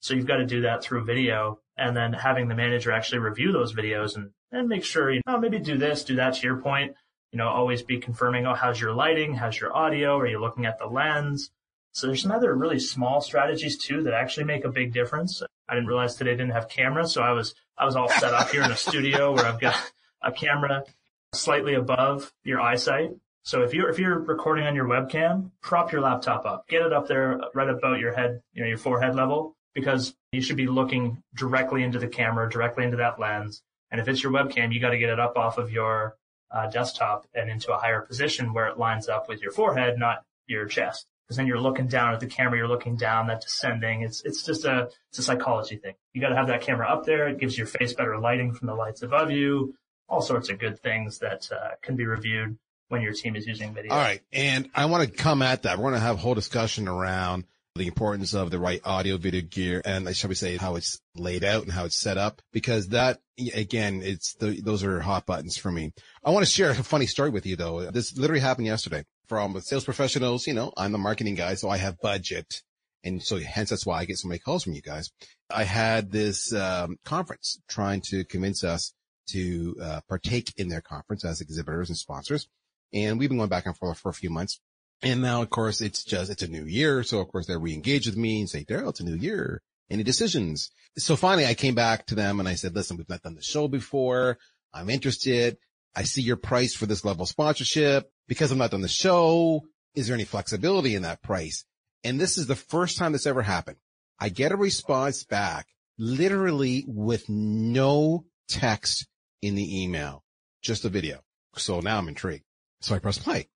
So 0.00 0.14
you've 0.14 0.26
got 0.26 0.36
to 0.36 0.46
do 0.46 0.62
that 0.62 0.82
through 0.82 1.04
video 1.04 1.60
and 1.76 1.96
then 1.96 2.12
having 2.12 2.48
the 2.48 2.54
manager 2.54 2.92
actually 2.92 3.18
review 3.18 3.52
those 3.52 3.74
videos 3.74 4.16
and, 4.16 4.30
and 4.52 4.68
make 4.68 4.84
sure, 4.84 5.10
you 5.10 5.20
know, 5.26 5.36
oh, 5.36 5.40
maybe 5.40 5.58
do 5.58 5.76
this, 5.76 6.04
do 6.04 6.16
that 6.16 6.34
to 6.34 6.46
your 6.46 6.58
point. 6.58 6.94
You 7.32 7.38
know, 7.38 7.48
always 7.48 7.82
be 7.82 7.98
confirming, 7.98 8.46
oh, 8.46 8.54
how's 8.54 8.80
your 8.80 8.94
lighting? 8.94 9.34
How's 9.34 9.60
your 9.60 9.76
audio? 9.76 10.18
Are 10.18 10.26
you 10.26 10.40
looking 10.40 10.64
at 10.64 10.78
the 10.78 10.86
lens? 10.86 11.50
So 11.92 12.06
there's 12.06 12.22
some 12.22 12.32
other 12.32 12.54
really 12.54 12.78
small 12.78 13.20
strategies 13.20 13.78
too 13.78 14.02
that 14.04 14.14
actually 14.14 14.44
make 14.44 14.64
a 14.64 14.70
big 14.70 14.92
difference. 14.92 15.42
I 15.68 15.74
didn't 15.74 15.88
realize 15.88 16.14
today 16.14 16.32
I 16.32 16.34
didn't 16.34 16.52
have 16.52 16.68
camera. 16.68 17.06
So 17.06 17.22
I 17.22 17.32
was, 17.32 17.54
I 17.76 17.84
was 17.84 17.96
all 17.96 18.08
set 18.08 18.32
up 18.32 18.50
here 18.50 18.62
in 18.62 18.70
a 18.70 18.76
studio 18.76 19.32
where 19.34 19.46
I've 19.46 19.60
got 19.60 19.76
a 20.22 20.30
camera 20.30 20.84
slightly 21.32 21.74
above 21.74 22.32
your 22.44 22.60
eyesight. 22.60 23.10
So 23.42 23.62
if 23.62 23.72
you're 23.72 23.88
if 23.88 23.98
you're 23.98 24.18
recording 24.18 24.66
on 24.66 24.74
your 24.74 24.86
webcam, 24.86 25.52
prop 25.62 25.92
your 25.92 26.00
laptop 26.00 26.44
up, 26.46 26.66
get 26.68 26.82
it 26.82 26.92
up 26.92 27.06
there 27.06 27.40
right 27.54 27.68
about 27.68 28.00
your 28.00 28.12
head, 28.12 28.40
you 28.52 28.62
know, 28.62 28.68
your 28.68 28.78
forehead 28.78 29.14
level, 29.14 29.55
because 29.76 30.16
you 30.32 30.40
should 30.40 30.56
be 30.56 30.66
looking 30.66 31.22
directly 31.34 31.82
into 31.82 31.98
the 31.98 32.08
camera, 32.08 32.48
directly 32.48 32.82
into 32.82 32.96
that 32.96 33.20
lens. 33.20 33.62
And 33.90 34.00
if 34.00 34.08
it's 34.08 34.22
your 34.22 34.32
webcam, 34.32 34.72
you 34.72 34.80
got 34.80 34.90
to 34.90 34.98
get 34.98 35.10
it 35.10 35.20
up 35.20 35.36
off 35.36 35.58
of 35.58 35.70
your 35.70 36.16
uh, 36.50 36.66
desktop 36.68 37.26
and 37.34 37.50
into 37.50 37.72
a 37.72 37.76
higher 37.76 38.00
position 38.00 38.54
where 38.54 38.68
it 38.68 38.78
lines 38.78 39.06
up 39.06 39.28
with 39.28 39.42
your 39.42 39.52
forehead, 39.52 39.98
not 39.98 40.24
your 40.46 40.64
chest. 40.64 41.06
Because 41.26 41.36
then 41.36 41.46
you're 41.46 41.60
looking 41.60 41.88
down 41.88 42.14
at 42.14 42.20
the 42.20 42.26
camera, 42.26 42.56
you're 42.56 42.68
looking 42.68 42.96
down, 42.96 43.26
that 43.26 43.42
descending. 43.42 44.00
It's 44.00 44.22
it's 44.24 44.44
just 44.44 44.64
a 44.64 44.88
it's 45.10 45.18
a 45.18 45.22
psychology 45.22 45.76
thing. 45.76 45.94
You 46.14 46.22
got 46.22 46.30
to 46.30 46.36
have 46.36 46.46
that 46.46 46.62
camera 46.62 46.88
up 46.88 47.04
there. 47.04 47.28
It 47.28 47.38
gives 47.38 47.58
your 47.58 47.66
face 47.66 47.92
better 47.92 48.18
lighting 48.18 48.54
from 48.54 48.68
the 48.68 48.74
lights 48.74 49.02
above 49.02 49.30
you. 49.30 49.74
All 50.08 50.22
sorts 50.22 50.48
of 50.48 50.58
good 50.58 50.80
things 50.80 51.18
that 51.18 51.50
uh, 51.52 51.72
can 51.82 51.96
be 51.96 52.06
reviewed 52.06 52.56
when 52.88 53.02
your 53.02 53.12
team 53.12 53.36
is 53.36 53.44
using 53.44 53.74
video. 53.74 53.92
All 53.92 53.98
right, 53.98 54.22
and 54.32 54.70
I 54.74 54.86
want 54.86 55.06
to 55.06 55.14
come 55.14 55.42
at 55.42 55.64
that. 55.64 55.78
We're 55.78 55.90
going 55.90 55.94
to 55.94 56.00
have 56.00 56.16
a 56.16 56.20
whole 56.20 56.34
discussion 56.34 56.88
around 56.88 57.44
the 57.76 57.86
importance 57.86 58.34
of 58.34 58.50
the 58.50 58.58
right 58.58 58.80
audio 58.84 59.16
video 59.16 59.42
gear 59.42 59.82
and 59.84 60.14
shall 60.16 60.28
we 60.28 60.34
say 60.34 60.56
how 60.56 60.76
it's 60.76 61.00
laid 61.14 61.44
out 61.44 61.62
and 61.62 61.72
how 61.72 61.84
it's 61.84 61.98
set 61.98 62.18
up 62.18 62.42
because 62.52 62.88
that 62.88 63.20
again 63.54 64.02
it's 64.02 64.34
the, 64.34 64.60
those 64.60 64.82
are 64.82 65.00
hot 65.00 65.26
buttons 65.26 65.56
for 65.56 65.70
me. 65.70 65.92
I 66.24 66.30
want 66.30 66.44
to 66.44 66.50
share 66.50 66.70
a 66.70 66.74
funny 66.74 67.06
story 67.06 67.30
with 67.30 67.46
you 67.46 67.56
though. 67.56 67.90
This 67.90 68.16
literally 68.16 68.40
happened 68.40 68.66
yesterday. 68.66 69.04
From 69.28 69.60
sales 69.60 69.84
professionals 69.84 70.46
you 70.46 70.54
know 70.54 70.72
i'm 70.76 70.92
the 70.92 70.98
marketing 70.98 71.34
guy 71.34 71.54
so 71.54 71.68
i 71.68 71.76
have 71.76 71.98
budget 72.00 72.62
and 73.02 73.22
so 73.22 73.38
hence 73.38 73.70
that's 73.70 73.84
why 73.84 73.98
i 73.98 74.04
get 74.04 74.18
so 74.18 74.28
many 74.28 74.38
calls 74.38 74.64
from 74.64 74.74
you 74.74 74.82
guys. 74.82 75.10
I 75.50 75.64
had 75.64 76.12
this 76.12 76.52
um, 76.52 76.96
conference 77.04 77.60
trying 77.68 78.02
to 78.10 78.24
convince 78.24 78.62
us 78.64 78.92
to 79.30 79.76
uh, 79.82 80.00
partake 80.08 80.52
in 80.56 80.68
their 80.68 80.80
conference 80.80 81.24
as 81.24 81.40
exhibitors 81.40 81.88
and 81.88 81.98
sponsors 81.98 82.48
and 82.92 83.18
we've 83.18 83.28
been 83.28 83.38
going 83.38 83.50
back 83.50 83.66
and 83.66 83.76
forth 83.76 83.98
for 83.98 84.08
a 84.08 84.14
few 84.14 84.30
months 84.30 84.60
and 85.02 85.20
now, 85.20 85.42
of 85.42 85.50
course, 85.50 85.80
it's 85.80 86.04
just, 86.04 86.30
it's 86.30 86.42
a 86.42 86.48
new 86.48 86.64
year. 86.64 87.02
So 87.02 87.20
of 87.20 87.28
course 87.28 87.46
they're 87.46 87.58
re-engage 87.58 88.06
with 88.06 88.16
me 88.16 88.40
and 88.40 88.48
say, 88.48 88.64
Daryl, 88.64 88.90
it's 88.90 89.00
a 89.00 89.04
new 89.04 89.16
year. 89.16 89.62
Any 89.90 90.02
decisions? 90.02 90.70
So 90.98 91.16
finally 91.16 91.46
I 91.46 91.54
came 91.54 91.74
back 91.74 92.06
to 92.06 92.14
them 92.14 92.40
and 92.40 92.48
I 92.48 92.54
said, 92.54 92.74
listen, 92.74 92.96
we've 92.96 93.08
not 93.08 93.22
done 93.22 93.34
the 93.34 93.42
show 93.42 93.68
before. 93.68 94.38
I'm 94.72 94.90
interested. 94.90 95.58
I 95.94 96.02
see 96.02 96.22
your 96.22 96.36
price 96.36 96.74
for 96.74 96.86
this 96.86 97.04
level 97.04 97.26
sponsorship 97.26 98.10
because 98.26 98.50
I'm 98.50 98.58
not 98.58 98.70
done 98.70 98.80
the 98.80 98.88
show. 98.88 99.62
Is 99.94 100.08
there 100.08 100.14
any 100.14 100.24
flexibility 100.24 100.94
in 100.94 101.02
that 101.02 101.22
price? 101.22 101.64
And 102.04 102.20
this 102.20 102.36
is 102.36 102.46
the 102.46 102.56
first 102.56 102.98
time 102.98 103.12
this 103.12 103.26
ever 103.26 103.42
happened. 103.42 103.78
I 104.18 104.28
get 104.28 104.52
a 104.52 104.56
response 104.56 105.24
back 105.24 105.66
literally 105.98 106.84
with 106.86 107.28
no 107.28 108.24
text 108.48 109.06
in 109.42 109.54
the 109.54 109.82
email, 109.82 110.22
just 110.62 110.84
a 110.84 110.88
video. 110.88 111.20
So 111.56 111.80
now 111.80 111.98
I'm 111.98 112.08
intrigued. 112.08 112.44
So 112.80 112.94
I 112.94 112.98
press 112.98 113.18
play. 113.18 113.48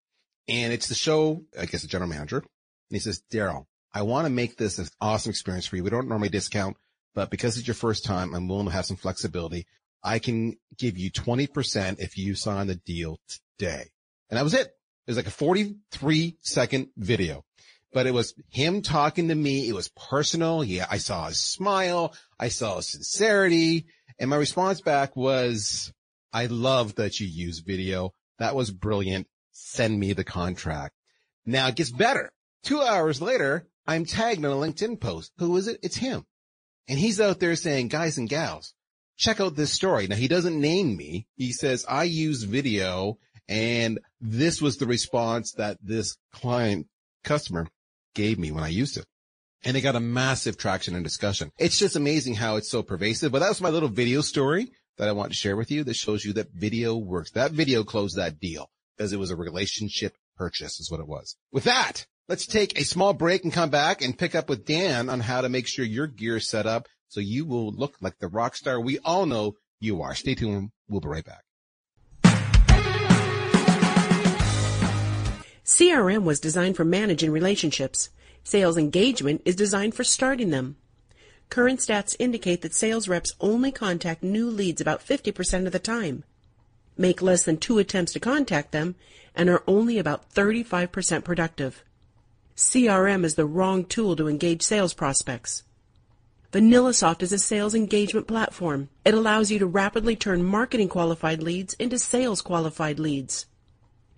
And 0.48 0.72
it's 0.72 0.88
the 0.88 0.94
show, 0.94 1.44
I 1.58 1.66
guess 1.66 1.82
the 1.82 1.88
general 1.88 2.10
manager. 2.10 2.38
And 2.38 2.44
he 2.90 2.98
says, 2.98 3.22
Daryl, 3.32 3.66
I 3.92 4.02
want 4.02 4.26
to 4.26 4.30
make 4.30 4.56
this 4.56 4.78
an 4.78 4.86
awesome 5.00 5.30
experience 5.30 5.66
for 5.66 5.76
you. 5.76 5.84
We 5.84 5.90
don't 5.90 6.08
normally 6.08 6.28
discount, 6.28 6.76
but 7.14 7.30
because 7.30 7.56
it's 7.56 7.66
your 7.66 7.74
first 7.74 8.04
time, 8.04 8.34
I'm 8.34 8.48
willing 8.48 8.66
to 8.66 8.72
have 8.72 8.86
some 8.86 8.96
flexibility. 8.96 9.66
I 10.02 10.18
can 10.18 10.56
give 10.78 10.96
you 10.96 11.10
20% 11.10 12.00
if 12.00 12.16
you 12.16 12.34
sign 12.34 12.66
the 12.66 12.76
deal 12.76 13.18
today. 13.58 13.90
And 14.30 14.38
that 14.38 14.44
was 14.44 14.54
it. 14.54 14.66
It 14.66 15.10
was 15.10 15.16
like 15.16 15.26
a 15.26 15.30
43 15.30 16.36
second 16.40 16.88
video, 16.96 17.44
but 17.92 18.06
it 18.06 18.14
was 18.14 18.34
him 18.48 18.82
talking 18.82 19.28
to 19.28 19.34
me. 19.34 19.68
It 19.68 19.74
was 19.74 19.88
personal. 19.88 20.62
Yeah. 20.64 20.86
I 20.90 20.98
saw 20.98 21.26
his 21.26 21.40
smile. 21.40 22.14
I 22.38 22.48
saw 22.48 22.76
his 22.76 22.88
sincerity. 22.88 23.86
And 24.18 24.30
my 24.30 24.36
response 24.36 24.80
back 24.80 25.16
was, 25.16 25.92
I 26.32 26.46
love 26.46 26.94
that 26.96 27.18
you 27.18 27.26
use 27.26 27.58
video. 27.58 28.12
That 28.38 28.54
was 28.54 28.70
brilliant 28.70 29.26
send 29.60 29.98
me 29.98 30.12
the 30.12 30.24
contract. 30.24 30.94
Now 31.46 31.68
it 31.68 31.76
gets 31.76 31.90
better. 31.90 32.32
Two 32.62 32.80
hours 32.80 33.22
later, 33.22 33.66
I'm 33.86 34.04
tagged 34.04 34.44
on 34.44 34.52
a 34.52 34.54
LinkedIn 34.54 35.00
post. 35.00 35.32
Who 35.38 35.56
is 35.56 35.68
it? 35.68 35.80
It's 35.82 35.96
him. 35.96 36.26
And 36.88 36.98
he's 36.98 37.20
out 37.20 37.40
there 37.40 37.56
saying, 37.56 37.88
guys 37.88 38.18
and 38.18 38.28
gals, 38.28 38.74
check 39.16 39.40
out 39.40 39.56
this 39.56 39.72
story. 39.72 40.06
Now 40.06 40.16
he 40.16 40.28
doesn't 40.28 40.60
name 40.60 40.96
me. 40.96 41.26
He 41.36 41.52
says, 41.52 41.84
I 41.88 42.04
use 42.04 42.42
video 42.42 43.18
and 43.48 43.98
this 44.20 44.62
was 44.62 44.76
the 44.76 44.86
response 44.86 45.52
that 45.52 45.78
this 45.82 46.16
client 46.32 46.86
customer 47.24 47.66
gave 48.14 48.38
me 48.38 48.52
when 48.52 48.64
I 48.64 48.68
used 48.68 48.96
it. 48.96 49.06
And 49.64 49.76
it 49.76 49.82
got 49.82 49.96
a 49.96 50.00
massive 50.00 50.56
traction 50.56 50.94
and 50.94 51.04
discussion. 51.04 51.52
It's 51.58 51.78
just 51.78 51.96
amazing 51.96 52.34
how 52.34 52.56
it's 52.56 52.70
so 52.70 52.82
pervasive. 52.82 53.30
But 53.30 53.40
that 53.40 53.48
was 53.48 53.60
my 53.60 53.68
little 53.68 53.88
video 53.88 54.20
story 54.20 54.72
that 54.96 55.08
I 55.08 55.12
want 55.12 55.30
to 55.32 55.36
share 55.36 55.56
with 55.56 55.70
you 55.70 55.84
that 55.84 55.96
shows 55.96 56.24
you 56.24 56.32
that 56.34 56.52
video 56.52 56.96
works. 56.96 57.32
That 57.32 57.52
video 57.52 57.84
closed 57.84 58.16
that 58.16 58.40
deal 58.40 58.70
because 59.00 59.14
it 59.14 59.18
was 59.18 59.30
a 59.30 59.36
relationship 59.36 60.14
purchase 60.36 60.78
is 60.78 60.90
what 60.90 61.00
it 61.00 61.08
was. 61.08 61.34
With 61.52 61.64
that, 61.64 62.04
let's 62.28 62.46
take 62.46 62.78
a 62.78 62.84
small 62.84 63.14
break 63.14 63.44
and 63.44 63.52
come 63.52 63.70
back 63.70 64.02
and 64.02 64.18
pick 64.18 64.34
up 64.34 64.50
with 64.50 64.66
Dan 64.66 65.08
on 65.08 65.20
how 65.20 65.40
to 65.40 65.48
make 65.48 65.66
sure 65.66 65.86
your 65.86 66.06
gear 66.06 66.36
is 66.36 66.46
set 66.46 66.66
up 66.66 66.86
so 67.08 67.18
you 67.18 67.46
will 67.46 67.72
look 67.72 67.96
like 68.02 68.18
the 68.18 68.28
rock 68.28 68.54
star 68.54 68.78
we 68.78 68.98
all 68.98 69.24
know 69.24 69.54
you 69.80 70.02
are. 70.02 70.14
Stay 70.14 70.34
tuned. 70.34 70.72
We'll 70.86 71.00
be 71.00 71.08
right 71.08 71.24
back. 71.24 71.44
CRM 75.64 76.24
was 76.24 76.38
designed 76.38 76.76
for 76.76 76.84
managing 76.84 77.30
relationships. 77.30 78.10
Sales 78.44 78.76
engagement 78.76 79.40
is 79.46 79.56
designed 79.56 79.94
for 79.94 80.04
starting 80.04 80.50
them. 80.50 80.76
Current 81.48 81.80
stats 81.80 82.16
indicate 82.18 82.60
that 82.60 82.74
sales 82.74 83.08
reps 83.08 83.32
only 83.40 83.72
contact 83.72 84.22
new 84.22 84.50
leads 84.50 84.82
about 84.82 85.00
50% 85.00 85.64
of 85.64 85.72
the 85.72 85.78
time 85.78 86.24
make 86.96 87.22
less 87.22 87.44
than 87.44 87.56
two 87.56 87.78
attempts 87.78 88.12
to 88.12 88.20
contact 88.20 88.72
them, 88.72 88.94
and 89.34 89.48
are 89.48 89.62
only 89.66 89.98
about 89.98 90.32
35% 90.34 91.24
productive. 91.24 91.84
CRM 92.56 93.24
is 93.24 93.36
the 93.36 93.46
wrong 93.46 93.84
tool 93.84 94.16
to 94.16 94.28
engage 94.28 94.62
sales 94.62 94.92
prospects. 94.92 95.62
VanillaSoft 96.52 97.22
is 97.22 97.32
a 97.32 97.38
sales 97.38 97.74
engagement 97.74 98.26
platform. 98.26 98.88
It 99.04 99.14
allows 99.14 99.50
you 99.50 99.58
to 99.60 99.66
rapidly 99.66 100.16
turn 100.16 100.42
marketing 100.42 100.88
qualified 100.88 101.42
leads 101.42 101.74
into 101.74 101.98
sales 101.98 102.42
qualified 102.42 102.98
leads. 102.98 103.46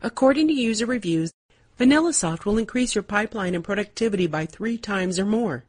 According 0.01 0.49
to 0.49 0.55
user 0.55 0.87
reviews, 0.87 1.33
VanillaSoft 1.79 2.45
will 2.45 2.59
increase 2.59 2.95
your 2.95 3.03
pipeline 3.03 3.55
and 3.55 3.63
productivity 3.63 4.27
by 4.27 4.47
three 4.47 4.79
times 4.79 5.19
or 5.19 5.27
more. 5.27 5.65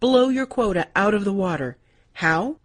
Blow 0.00 0.28
your 0.28 0.46
quota 0.46 0.88
out 0.96 1.14
of 1.14 1.24
the 1.24 1.32
water. 1.32 1.76
How? 2.14 2.56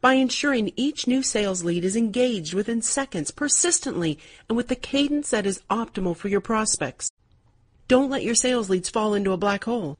By 0.00 0.14
ensuring 0.14 0.72
each 0.76 1.06
new 1.06 1.22
sales 1.22 1.64
lead 1.64 1.84
is 1.84 1.96
engaged 1.96 2.54
within 2.54 2.82
seconds, 2.82 3.30
persistently, 3.30 4.18
and 4.48 4.56
with 4.56 4.68
the 4.68 4.76
cadence 4.76 5.30
that 5.30 5.46
is 5.46 5.62
optimal 5.70 6.16
for 6.16 6.28
your 6.28 6.40
prospects. 6.40 7.10
Don't 7.88 8.10
let 8.10 8.22
your 8.22 8.34
sales 8.34 8.70
leads 8.70 8.88
fall 8.88 9.14
into 9.14 9.32
a 9.32 9.36
black 9.36 9.64
hole. 9.64 9.98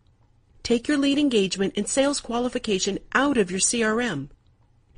Take 0.62 0.88
your 0.88 0.98
lead 0.98 1.18
engagement 1.18 1.74
and 1.76 1.88
sales 1.88 2.20
qualification 2.20 2.98
out 3.12 3.38
of 3.38 3.50
your 3.50 3.60
CRM. 3.60 4.28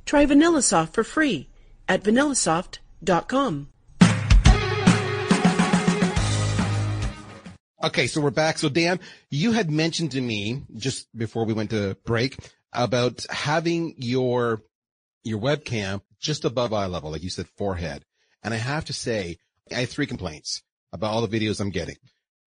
Try 0.05 0.25
VanillaSoft 0.25 0.93
for 0.93 1.03
free 1.03 1.47
at 1.87 2.03
vanillasoft.com. 2.03 3.69
Okay, 7.83 8.05
so 8.05 8.21
we're 8.21 8.29
back. 8.29 8.59
So 8.59 8.69
Dan, 8.69 8.99
you 9.31 9.53
had 9.53 9.71
mentioned 9.71 10.11
to 10.11 10.21
me 10.21 10.61
just 10.75 11.07
before 11.17 11.45
we 11.45 11.53
went 11.53 11.71
to 11.71 11.97
break 12.05 12.37
about 12.73 13.25
having 13.29 13.95
your 13.97 14.61
your 15.23 15.39
webcam 15.39 16.01
just 16.19 16.45
above 16.45 16.73
eye 16.73 16.85
level, 16.85 17.11
like 17.11 17.23
you 17.23 17.29
said, 17.29 17.47
forehead. 17.57 18.03
And 18.43 18.53
I 18.53 18.57
have 18.57 18.85
to 18.85 18.93
say, 18.93 19.37
I 19.71 19.81
have 19.81 19.89
three 19.89 20.07
complaints 20.07 20.61
about 20.91 21.11
all 21.11 21.25
the 21.25 21.39
videos 21.39 21.59
I'm 21.59 21.69
getting. 21.69 21.95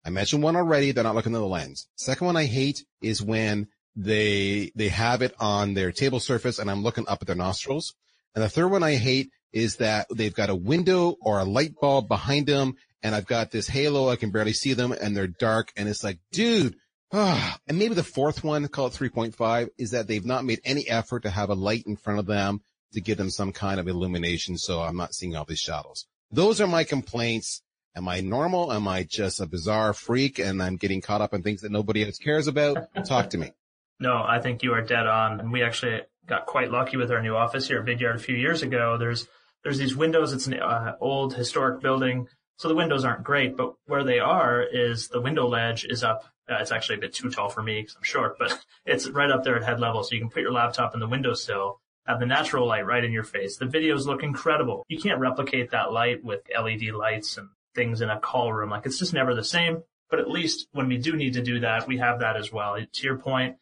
I 0.06 0.10
mentioned 0.10 0.44
one 0.44 0.56
already. 0.56 0.92
They're 0.92 1.04
not 1.04 1.16
looking 1.16 1.34
at 1.34 1.40
the 1.40 1.46
lens. 1.46 1.88
Second 1.96 2.28
one 2.28 2.38
I 2.38 2.46
hate 2.46 2.84
is 3.02 3.22
when 3.22 3.68
they, 3.96 4.72
they 4.76 4.90
have 4.90 5.22
it 5.22 5.34
on 5.40 5.74
their 5.74 5.92
table 5.92 6.20
surface 6.20 6.60
and 6.60 6.70
I'm 6.70 6.84
looking 6.84 7.08
up 7.08 7.20
at 7.22 7.28
their 7.28 7.36
nostrils. 7.36 7.94
And 8.36 8.44
the 8.44 8.50
third 8.50 8.70
one 8.70 8.84
I 8.84 8.96
hate 8.96 9.30
is 9.54 9.78
that 9.78 10.08
they've 10.14 10.34
got 10.34 10.50
a 10.50 10.56
window 10.56 11.16
or 11.22 11.40
a 11.40 11.46
light 11.46 11.76
bulb 11.80 12.08
behind 12.08 12.48
them 12.48 12.76
and 13.04 13.14
I've 13.14 13.28
got 13.28 13.52
this 13.52 13.68
halo. 13.68 14.10
I 14.10 14.16
can 14.16 14.32
barely 14.32 14.54
see 14.54 14.74
them 14.74 14.92
and 14.92 15.16
they're 15.16 15.28
dark. 15.28 15.72
And 15.78 15.88
it's 15.88 16.04
like, 16.04 16.20
dude, 16.32 16.76
and 17.68 17.78
maybe 17.78 17.94
the 17.94 18.04
fourth 18.04 18.44
one, 18.44 18.68
call 18.68 18.88
it 18.88 18.94
3.5, 18.94 19.70
is 19.78 19.92
that 19.92 20.08
they've 20.08 20.26
not 20.26 20.46
made 20.46 20.60
any 20.66 20.90
effort 20.90 21.22
to 21.22 21.30
have 21.30 21.52
a 21.52 21.54
light 21.54 21.84
in 21.86 21.96
front 21.96 22.20
of 22.20 22.26
them 22.26 22.62
to 22.94 23.02
give 23.02 23.20
them 23.20 23.30
some 23.30 23.52
kind 23.52 23.80
of 23.80 23.88
illumination. 23.88 24.58
So 24.58 24.82
I'm 24.82 24.98
not 24.98 25.14
seeing 25.14 25.36
all 25.36 25.46
these 25.46 25.60
shadows. 25.60 26.08
Those 26.32 26.60
are 26.60 26.66
my 26.66 26.84
complaints. 26.84 27.62
Am 27.96 28.08
I 28.08 28.22
normal? 28.22 28.74
Am 28.74 28.88
I 28.88 29.04
just 29.04 29.40
a 29.40 29.46
bizarre 29.46 29.94
freak 29.94 30.40
and 30.40 30.62
I'm 30.62 30.78
getting 30.78 31.02
caught 31.02 31.22
up 31.22 31.36
in 31.36 31.44
things 31.44 31.62
that 31.62 31.72
nobody 31.72 32.04
else 32.04 32.18
cares 32.18 32.48
about? 32.48 32.88
Talk 33.06 33.30
to 33.32 33.38
me. 33.38 33.52
No, 34.00 34.24
I 34.28 34.40
think 34.40 34.64
you 34.64 34.74
are 34.74 34.82
dead 34.82 35.06
on. 35.06 35.40
And 35.40 35.52
we 35.52 35.62
actually 35.62 36.02
got 36.26 36.48
quite 36.48 36.72
lucky 36.72 36.98
with 36.98 37.12
our 37.12 37.22
new 37.22 37.36
office 37.36 37.68
here 37.68 37.80
at 37.80 37.86
Vidyard 37.86 38.16
a 38.16 38.20
few 38.20 38.36
years 38.36 38.64
ago. 38.64 38.98
There's, 38.98 39.28
there's 39.64 39.78
these 39.78 39.96
windows. 39.96 40.34
It's 40.34 40.48
an 40.48 40.56
uh, 40.56 40.96
old 41.00 41.36
historic 41.36 41.80
building. 41.80 42.28
So 42.58 42.68
the 42.68 42.76
windows 42.76 43.06
aren't 43.06 43.24
great, 43.24 43.56
but 43.56 43.76
where 43.86 44.04
they 44.04 44.20
are 44.20 44.64
is 44.64 45.10
the 45.10 45.22
window 45.22 45.48
ledge 45.48 45.86
is 45.86 46.04
up 46.04 46.33
uh, 46.50 46.58
it's 46.60 46.72
actually 46.72 46.98
a 46.98 47.02
bit 47.02 47.14
too 47.14 47.30
tall 47.30 47.50
for 47.50 47.64
me 47.64 47.82
because 47.82 47.96
I'm 47.96 48.04
short, 48.04 48.38
but 48.38 48.58
it's 48.86 49.10
right 49.10 49.32
up 49.32 49.44
there 49.44 49.56
at 49.56 49.64
head 49.64 49.80
level. 49.80 50.04
So 50.04 50.16
you 50.16 50.22
can 50.22 50.30
put 50.30 50.42
your 50.42 50.52
laptop 50.52 50.94
in 50.94 51.00
the 51.00 51.08
windowsill 51.08 51.80
have 52.06 52.20
the 52.20 52.26
natural 52.26 52.68
light 52.68 52.86
right 52.86 53.04
in 53.04 53.12
your 53.12 53.24
face. 53.24 53.58
The 53.58 53.66
videos 53.66 54.06
look 54.06 54.24
incredible. 54.24 54.86
You 54.88 55.00
can't 55.00 55.20
replicate 55.20 55.72
that 55.72 55.92
light 55.92 56.24
with 56.24 56.42
LED 56.54 56.94
lights 56.94 57.38
and 57.38 57.50
things 57.76 58.02
in 58.02 58.10
a 58.10 58.20
call 58.20 58.52
room. 58.52 58.70
Like 58.70 58.86
it's 58.86 59.00
just 59.00 59.14
never 59.14 59.34
the 59.34 59.44
same. 59.44 59.84
But 60.10 60.20
at 60.20 60.30
least 60.30 60.68
when 60.74 60.88
we 60.88 60.98
do 60.98 61.16
need 61.16 61.34
to 61.34 61.42
do 61.42 61.62
that, 61.62 61.88
we 61.88 61.98
have 61.98 62.20
that 62.20 62.36
as 62.36 62.52
well. 62.52 62.76
To 62.76 63.04
your 63.04 63.18
point, 63.18 63.58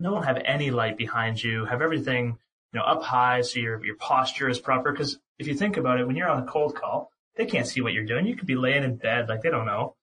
don't 0.00 0.24
have 0.24 0.40
any 0.44 0.70
light 0.70 0.96
behind 0.96 1.42
you. 1.42 1.64
Have 1.64 1.82
everything, 1.82 2.38
you 2.72 2.78
know, 2.78 2.84
up 2.84 3.02
high 3.02 3.40
so 3.40 3.58
your, 3.58 3.84
your 3.84 3.96
posture 3.96 4.48
is 4.48 4.58
proper. 4.58 4.92
Cause 4.92 5.18
if 5.38 5.46
you 5.46 5.54
think 5.54 5.76
about 5.76 5.98
it, 5.98 6.06
when 6.06 6.14
you're 6.14 6.28
on 6.28 6.42
a 6.42 6.46
cold 6.46 6.76
call, 6.76 7.10
they 7.36 7.46
can't 7.46 7.66
see 7.66 7.80
what 7.80 7.94
you're 7.94 8.04
doing. 8.04 8.26
You 8.26 8.36
could 8.36 8.46
be 8.46 8.56
laying 8.56 8.84
in 8.84 8.96
bed, 8.96 9.28
like 9.28 9.42
they 9.42 9.50
don't 9.50 9.66
know. 9.66 9.94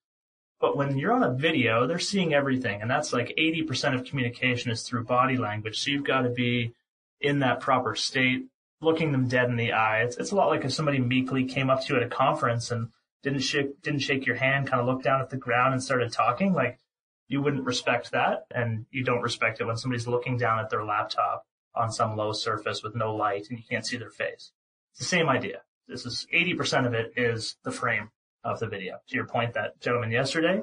But 0.59 0.77
when 0.77 0.97
you're 0.97 1.13
on 1.13 1.24
a 1.24 1.33
video, 1.33 1.85
they're 1.85 2.00
seeing 2.00 2.33
everything. 2.33 2.81
And 2.81 2.89
that's 2.89 3.12
like 3.12 3.35
80% 3.38 3.93
of 3.93 4.05
communication 4.05 4.71
is 4.71 4.83
through 4.83 5.03
body 5.03 5.38
language. 5.38 5.79
So 5.79 5.91
you've 5.91 6.05
got 6.05 6.21
to 6.21 6.29
be 6.29 6.74
in 7.19 7.39
that 7.39 7.59
proper 7.59 7.95
state, 7.95 8.45
looking 8.81 9.12
them 9.12 9.27
dead 9.27 9.50
in 9.50 9.57
the 9.57 9.74
eye. 9.74 10.03
It's, 10.03 10.17
it's 10.17 10.31
a 10.31 10.35
lot 10.35 10.50
like 10.50 10.63
if 10.63 10.74
somebody 10.74 11.00
meekly 11.00 11.45
came 11.45 11.69
up 11.69 11.83
to 11.83 11.93
you 11.93 12.00
at 12.00 12.05
a 12.05 12.09
conference 12.09 12.71
and 12.71 12.89
didn't 13.21 13.41
shake, 13.41 13.81
didn't 13.81 14.00
shake 14.00 14.25
your 14.25 14.35
hand, 14.35 14.67
kind 14.67 14.79
of 14.79 14.88
looked 14.88 15.03
down 15.03 15.21
at 15.21 15.29
the 15.29 15.38
ground 15.38 15.74
and 15.74 15.83
started 15.83 16.12
talking. 16.12 16.53
Like 16.53 16.79
you 17.27 17.41
wouldn't 17.41 17.65
respect 17.65 18.12
that. 18.12 18.45
And 18.51 18.85
you 18.91 19.03
don't 19.03 19.21
respect 19.21 19.59
it 19.59 19.65
when 19.65 19.77
somebody's 19.77 20.07
looking 20.07 20.38
down 20.38 20.59
at 20.59 20.69
their 20.69 20.85
laptop 20.85 21.45
on 21.75 21.91
some 21.91 22.15
low 22.15 22.31
surface 22.31 22.81
with 22.81 22.95
no 22.95 23.13
light 23.13 23.50
and 23.50 23.59
you 23.59 23.65
can't 23.69 23.85
see 23.85 23.97
their 23.97 24.09
face. 24.09 24.51
It's 24.91 25.00
the 25.00 25.05
same 25.05 25.27
idea. 25.27 25.62
This 25.88 26.05
is 26.05 26.25
80% 26.33 26.88
of 26.88 26.93
it 26.93 27.13
is 27.17 27.57
the 27.63 27.71
frame 27.71 28.09
of 28.45 28.59
the 28.59 28.67
video. 28.67 28.99
To 29.09 29.15
your 29.15 29.25
point, 29.25 29.55
that 29.55 29.81
gentleman 29.81 30.11
yesterday, 30.11 30.61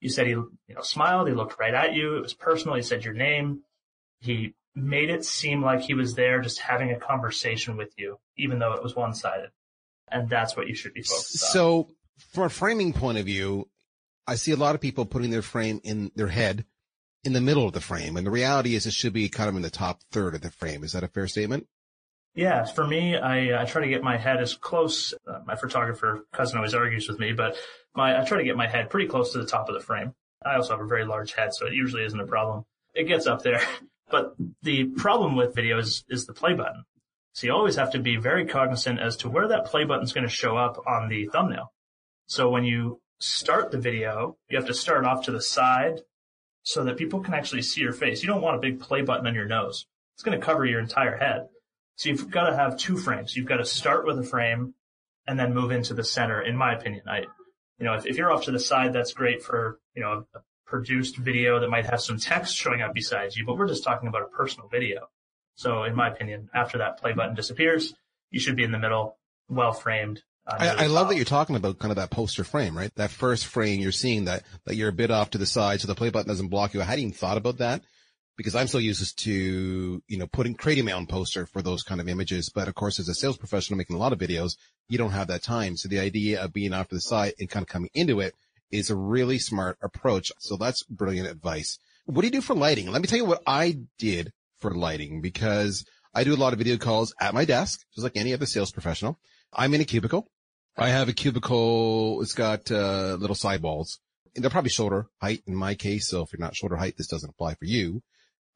you 0.00 0.08
said 0.08 0.26
he, 0.26 0.32
you 0.32 0.50
know, 0.68 0.82
smiled. 0.82 1.26
He 1.26 1.34
looked 1.34 1.58
right 1.58 1.74
at 1.74 1.94
you. 1.94 2.16
It 2.16 2.22
was 2.22 2.34
personal. 2.34 2.76
He 2.76 2.82
said 2.82 3.04
your 3.04 3.14
name. 3.14 3.62
He 4.20 4.54
made 4.74 5.10
it 5.10 5.24
seem 5.24 5.62
like 5.62 5.80
he 5.80 5.94
was 5.94 6.14
there 6.14 6.40
just 6.40 6.60
having 6.60 6.90
a 6.90 6.98
conversation 6.98 7.76
with 7.76 7.92
you, 7.96 8.18
even 8.36 8.58
though 8.58 8.74
it 8.74 8.82
was 8.82 8.94
one 8.94 9.14
sided. 9.14 9.50
And 10.08 10.28
that's 10.28 10.56
what 10.56 10.68
you 10.68 10.74
should 10.74 10.94
be 10.94 11.02
focused 11.02 11.42
on. 11.42 11.50
So 11.50 11.90
from 12.32 12.44
a 12.44 12.48
framing 12.50 12.92
point 12.92 13.18
of 13.18 13.24
view, 13.24 13.68
I 14.26 14.36
see 14.36 14.52
a 14.52 14.56
lot 14.56 14.74
of 14.74 14.80
people 14.80 15.06
putting 15.06 15.30
their 15.30 15.42
frame 15.42 15.80
in 15.82 16.12
their 16.14 16.28
head 16.28 16.64
in 17.24 17.32
the 17.32 17.40
middle 17.40 17.66
of 17.66 17.72
the 17.72 17.80
frame. 17.80 18.16
And 18.16 18.26
the 18.26 18.30
reality 18.30 18.74
is 18.74 18.86
it 18.86 18.92
should 18.92 19.12
be 19.12 19.28
kind 19.28 19.48
of 19.48 19.56
in 19.56 19.62
the 19.62 19.70
top 19.70 20.00
third 20.12 20.34
of 20.34 20.40
the 20.42 20.50
frame. 20.50 20.84
Is 20.84 20.92
that 20.92 21.04
a 21.04 21.08
fair 21.08 21.26
statement? 21.26 21.66
Yeah, 22.34 22.64
for 22.64 22.86
me, 22.86 23.16
I, 23.16 23.62
I 23.62 23.64
try 23.64 23.82
to 23.82 23.88
get 23.88 24.02
my 24.02 24.16
head 24.16 24.40
as 24.40 24.54
close. 24.54 25.12
Uh, 25.26 25.40
my 25.46 25.56
photographer 25.56 26.24
cousin 26.32 26.58
always 26.58 26.74
argues 26.74 27.08
with 27.08 27.18
me, 27.18 27.32
but 27.32 27.56
my 27.94 28.20
I 28.20 28.24
try 28.24 28.38
to 28.38 28.44
get 28.44 28.56
my 28.56 28.68
head 28.68 28.88
pretty 28.88 29.08
close 29.08 29.32
to 29.32 29.38
the 29.38 29.46
top 29.46 29.68
of 29.68 29.74
the 29.74 29.80
frame. 29.80 30.14
I 30.44 30.54
also 30.54 30.72
have 30.72 30.80
a 30.80 30.86
very 30.86 31.04
large 31.04 31.32
head, 31.34 31.52
so 31.54 31.66
it 31.66 31.74
usually 31.74 32.04
isn't 32.04 32.20
a 32.20 32.26
problem. 32.26 32.64
It 32.94 33.04
gets 33.04 33.26
up 33.26 33.42
there, 33.42 33.60
but 34.10 34.34
the 34.62 34.84
problem 34.84 35.36
with 35.36 35.54
video 35.54 35.78
is, 35.78 36.04
is 36.08 36.26
the 36.26 36.32
play 36.32 36.54
button. 36.54 36.84
So 37.32 37.46
you 37.46 37.52
always 37.52 37.76
have 37.76 37.92
to 37.92 37.98
be 37.98 38.16
very 38.16 38.46
cognizant 38.46 39.00
as 39.00 39.16
to 39.18 39.28
where 39.28 39.48
that 39.48 39.66
play 39.66 39.84
button 39.84 40.04
is 40.04 40.12
going 40.12 40.26
to 40.26 40.32
show 40.32 40.56
up 40.56 40.82
on 40.86 41.08
the 41.08 41.26
thumbnail. 41.26 41.72
So 42.26 42.48
when 42.48 42.64
you 42.64 43.00
start 43.18 43.70
the 43.70 43.78
video, 43.78 44.36
you 44.48 44.56
have 44.56 44.66
to 44.66 44.74
start 44.74 45.04
off 45.04 45.24
to 45.24 45.32
the 45.32 45.42
side 45.42 46.00
so 46.62 46.84
that 46.84 46.96
people 46.96 47.20
can 47.20 47.34
actually 47.34 47.62
see 47.62 47.80
your 47.80 47.92
face. 47.92 48.22
You 48.22 48.28
don't 48.28 48.42
want 48.42 48.56
a 48.56 48.60
big 48.60 48.80
play 48.80 49.02
button 49.02 49.26
on 49.26 49.34
your 49.34 49.46
nose. 49.46 49.86
It's 50.14 50.22
going 50.22 50.38
to 50.38 50.44
cover 50.44 50.64
your 50.64 50.80
entire 50.80 51.16
head. 51.16 51.48
So 52.00 52.08
you've 52.08 52.30
got 52.30 52.48
to 52.48 52.56
have 52.56 52.78
two 52.78 52.96
frames. 52.96 53.36
You've 53.36 53.44
got 53.44 53.58
to 53.58 53.64
start 53.66 54.06
with 54.06 54.18
a 54.18 54.22
frame 54.22 54.72
and 55.26 55.38
then 55.38 55.52
move 55.52 55.70
into 55.70 55.92
the 55.92 56.02
center, 56.02 56.40
in 56.40 56.56
my 56.56 56.72
opinion. 56.72 57.02
I, 57.06 57.26
you 57.78 57.84
know, 57.84 57.92
if, 57.92 58.06
if 58.06 58.16
you're 58.16 58.32
off 58.32 58.44
to 58.44 58.52
the 58.52 58.58
side, 58.58 58.94
that's 58.94 59.12
great 59.12 59.42
for, 59.42 59.78
you 59.94 60.00
know, 60.00 60.24
a 60.34 60.38
produced 60.64 61.18
video 61.18 61.60
that 61.60 61.68
might 61.68 61.84
have 61.84 62.00
some 62.00 62.16
text 62.16 62.56
showing 62.56 62.80
up 62.80 62.94
beside 62.94 63.36
you, 63.36 63.44
but 63.44 63.58
we're 63.58 63.68
just 63.68 63.84
talking 63.84 64.08
about 64.08 64.22
a 64.22 64.28
personal 64.28 64.66
video. 64.66 65.08
So 65.56 65.82
in 65.82 65.94
my 65.94 66.08
opinion, 66.08 66.48
after 66.54 66.78
that 66.78 66.98
play 66.98 67.12
button 67.12 67.34
disappears, 67.34 67.92
you 68.30 68.40
should 68.40 68.56
be 68.56 68.64
in 68.64 68.72
the 68.72 68.78
middle, 68.78 69.18
well 69.50 69.74
framed. 69.74 70.22
Uh, 70.46 70.56
I, 70.58 70.84
I 70.84 70.86
love 70.86 71.10
that 71.10 71.16
you're 71.16 71.26
talking 71.26 71.56
about 71.56 71.80
kind 71.80 71.92
of 71.92 71.96
that 71.96 72.08
poster 72.08 72.44
frame, 72.44 72.74
right? 72.74 72.94
That 72.94 73.10
first 73.10 73.44
frame, 73.44 73.78
you're 73.78 73.92
seeing 73.92 74.24
that, 74.24 74.44
that 74.64 74.74
you're 74.74 74.88
a 74.88 74.92
bit 74.92 75.10
off 75.10 75.28
to 75.32 75.38
the 75.38 75.44
side, 75.44 75.82
so 75.82 75.86
the 75.86 75.94
play 75.94 76.08
button 76.08 76.28
doesn't 76.28 76.48
block 76.48 76.72
you. 76.72 76.80
I 76.80 76.84
hadn't 76.84 77.00
even 77.00 77.12
thought 77.12 77.36
about 77.36 77.58
that 77.58 77.82
because 78.40 78.54
I'm 78.54 78.68
so 78.68 78.78
used 78.78 79.18
to, 79.18 80.02
you 80.08 80.16
know, 80.16 80.26
putting, 80.26 80.54
creating 80.54 80.86
my 80.86 80.92
own 80.92 81.06
poster 81.06 81.44
for 81.44 81.60
those 81.60 81.82
kind 81.82 82.00
of 82.00 82.08
images. 82.08 82.48
But 82.48 82.68
of 82.68 82.74
course, 82.74 82.98
as 82.98 83.06
a 83.06 83.12
sales 83.12 83.36
professional 83.36 83.76
making 83.76 83.96
a 83.96 83.98
lot 83.98 84.14
of 84.14 84.18
videos, 84.18 84.56
you 84.88 84.96
don't 84.96 85.10
have 85.10 85.26
that 85.26 85.42
time. 85.42 85.76
So 85.76 85.90
the 85.90 85.98
idea 85.98 86.42
of 86.42 86.50
being 86.50 86.72
off 86.72 86.88
to 86.88 86.94
the 86.94 87.02
side 87.02 87.34
and 87.38 87.50
kind 87.50 87.62
of 87.62 87.68
coming 87.68 87.90
into 87.92 88.20
it 88.20 88.34
is 88.70 88.88
a 88.88 88.96
really 88.96 89.38
smart 89.38 89.76
approach. 89.82 90.32
So 90.38 90.56
that's 90.56 90.82
brilliant 90.84 91.28
advice. 91.28 91.78
What 92.06 92.22
do 92.22 92.28
you 92.28 92.32
do 92.32 92.40
for 92.40 92.54
lighting? 92.54 92.90
Let 92.90 93.02
me 93.02 93.08
tell 93.08 93.18
you 93.18 93.26
what 93.26 93.42
I 93.46 93.76
did 93.98 94.32
for 94.56 94.70
lighting 94.70 95.20
because 95.20 95.84
I 96.14 96.24
do 96.24 96.34
a 96.34 96.36
lot 96.36 96.54
of 96.54 96.58
video 96.58 96.78
calls 96.78 97.14
at 97.20 97.34
my 97.34 97.44
desk, 97.44 97.82
just 97.94 98.04
like 98.04 98.16
any 98.16 98.32
other 98.32 98.46
sales 98.46 98.72
professional. 98.72 99.18
I'm 99.52 99.74
in 99.74 99.82
a 99.82 99.84
cubicle. 99.84 100.30
I 100.78 100.88
have 100.88 101.10
a 101.10 101.12
cubicle. 101.12 102.22
It's 102.22 102.32
got, 102.32 102.70
uh, 102.70 103.18
little 103.20 103.36
sidewalls. 103.36 104.00
And 104.34 104.42
they're 104.42 104.50
probably 104.50 104.70
shoulder 104.70 105.08
height 105.20 105.42
in 105.46 105.54
my 105.54 105.74
case. 105.74 106.08
So 106.08 106.22
if 106.22 106.32
you're 106.32 106.40
not 106.40 106.56
shoulder 106.56 106.76
height, 106.76 106.94
this 106.96 107.08
doesn't 107.08 107.28
apply 107.28 107.56
for 107.56 107.66
you. 107.66 108.00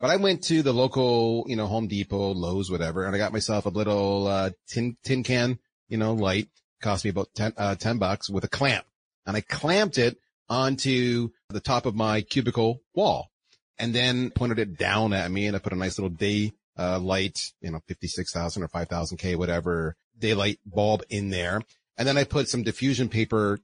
But 0.01 0.11
I 0.11 0.17
went 0.17 0.43
to 0.45 0.63
the 0.63 0.73
local, 0.73 1.45
you 1.47 1.57
know, 1.57 1.67
Home 1.67 1.87
Depot, 1.87 2.33
Lowe's, 2.33 2.71
whatever, 2.71 3.05
and 3.05 3.15
I 3.15 3.19
got 3.19 3.33
myself 3.33 3.67
a 3.67 3.71
little, 3.71 4.27
uh, 4.27 4.51
tin, 4.69 4.97
tin 5.05 5.23
can, 5.23 5.59
you 5.89 5.97
know, 5.97 6.15
light. 6.15 6.49
Cost 6.83 7.05
me 7.05 7.11
about 7.11 7.29
10, 7.35 7.55
uh, 7.57 7.75
10 7.77 7.99
bucks 7.99 8.29
with 8.29 8.45
a 8.45 8.49
clamp. 8.49 8.85
And 9.27 9.37
I 9.37 9.41
clamped 9.41 9.97
it 9.97 10.19
onto 10.49 11.31
the 11.49 11.61
top 11.61 11.87
of 11.87 11.95
my 11.95 12.21
cubicle 12.21 12.83
wall 12.95 13.31
and 13.79 13.95
then 13.95 14.31
pointed 14.31 14.59
it 14.59 14.77
down 14.77 15.13
at 15.13 15.31
me 15.31 15.47
and 15.47 15.57
I 15.57 15.61
put 15.61 15.73
a 15.73 15.77
nice 15.77 15.99
little 15.99 16.15
day, 16.15 16.53
uh, 16.79 16.99
light, 16.99 17.41
you 17.61 17.71
know, 17.71 17.81
56,000 17.89 18.63
or 18.63 18.69
5,000 18.69 19.17
K, 19.17 19.37
whatever 19.37 19.97
daylight 20.19 20.59
bulb 20.67 21.03
in 21.09 21.31
there. 21.31 21.63
And 21.97 22.07
then 22.07 22.19
I 22.19 22.25
put 22.25 22.49
some 22.49 22.63
diffusion 22.63 23.09
paper 23.09 23.61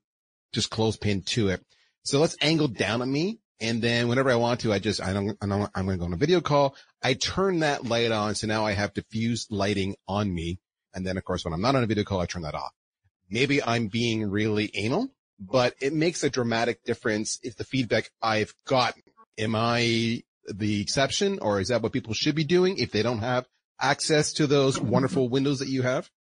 just 0.53 0.71
close 0.71 0.97
clothespin 0.97 1.23
to 1.23 1.49
it. 1.49 1.65
So 2.05 2.19
let's 2.19 2.37
angle 2.41 2.69
down 2.69 3.03
at 3.03 3.09
me 3.09 3.39
and 3.61 3.83
then 3.83 4.09
whenever 4.09 4.31
I 4.31 4.37
want 4.37 4.61
to, 4.61 4.73
I 4.73 4.79
just, 4.79 5.03
I 5.03 5.13
don't, 5.13 5.37
I 5.41 5.47
don't 5.47 5.71
I'm 5.75 5.85
going 5.85 5.99
to 5.99 6.01
go 6.01 6.07
on 6.07 6.13
a 6.13 6.17
video 6.17 6.41
call. 6.41 6.75
I 7.03 7.15
turn 7.15 7.61
that 7.61 7.85
light 7.85 8.11
on. 8.11 8.35
So 8.35 8.47
now 8.47 8.67
I 8.67 8.73
have 8.73 8.95
diffused 8.95 9.53
lighting 9.53 9.97
on 10.09 10.33
me. 10.33 10.59
And 10.95 11.07
then 11.07 11.17
of 11.17 11.25
course, 11.25 11.45
when 11.45 11.53
I'm 11.53 11.61
not 11.61 11.77
on 11.77 11.83
a 11.83 11.87
video 11.87 12.05
call, 12.05 12.21
I 12.21 12.27
turn 12.27 12.43
that 12.43 12.55
off. 12.55 12.73
Maybe 13.29 13.63
I'm 13.63 13.89
being 13.89 14.29
really 14.29 14.71
anal, 14.75 15.09
but 15.39 15.75
it 15.81 15.93
makes 15.93 16.25
a 16.25 16.31
dramatic 16.31 16.83
difference 16.85 17.39
if 17.43 17.57
the 17.57 17.65
feedback 17.65 18.11
I've 18.23 18.55
gotten. 18.67 19.03
Am 19.39 19.55
I 19.55 20.23
the 20.47 20.81
exception 20.81 21.39
or 21.41 21.61
is 21.61 21.69
that 21.69 21.83
what 21.83 21.93
people 21.93 22.15
should 22.15 22.35
be 22.35 22.45
doing 22.45 22.79
if 22.79 22.91
they 22.91 23.03
don't 23.03 23.21
have 23.21 23.47
access 23.81 24.33
to 24.35 24.47
those 24.47 24.81
wonderful 24.81 25.29
windows 25.29 25.61
that 25.61 25.69
you 25.69 25.83
have? 25.83 26.11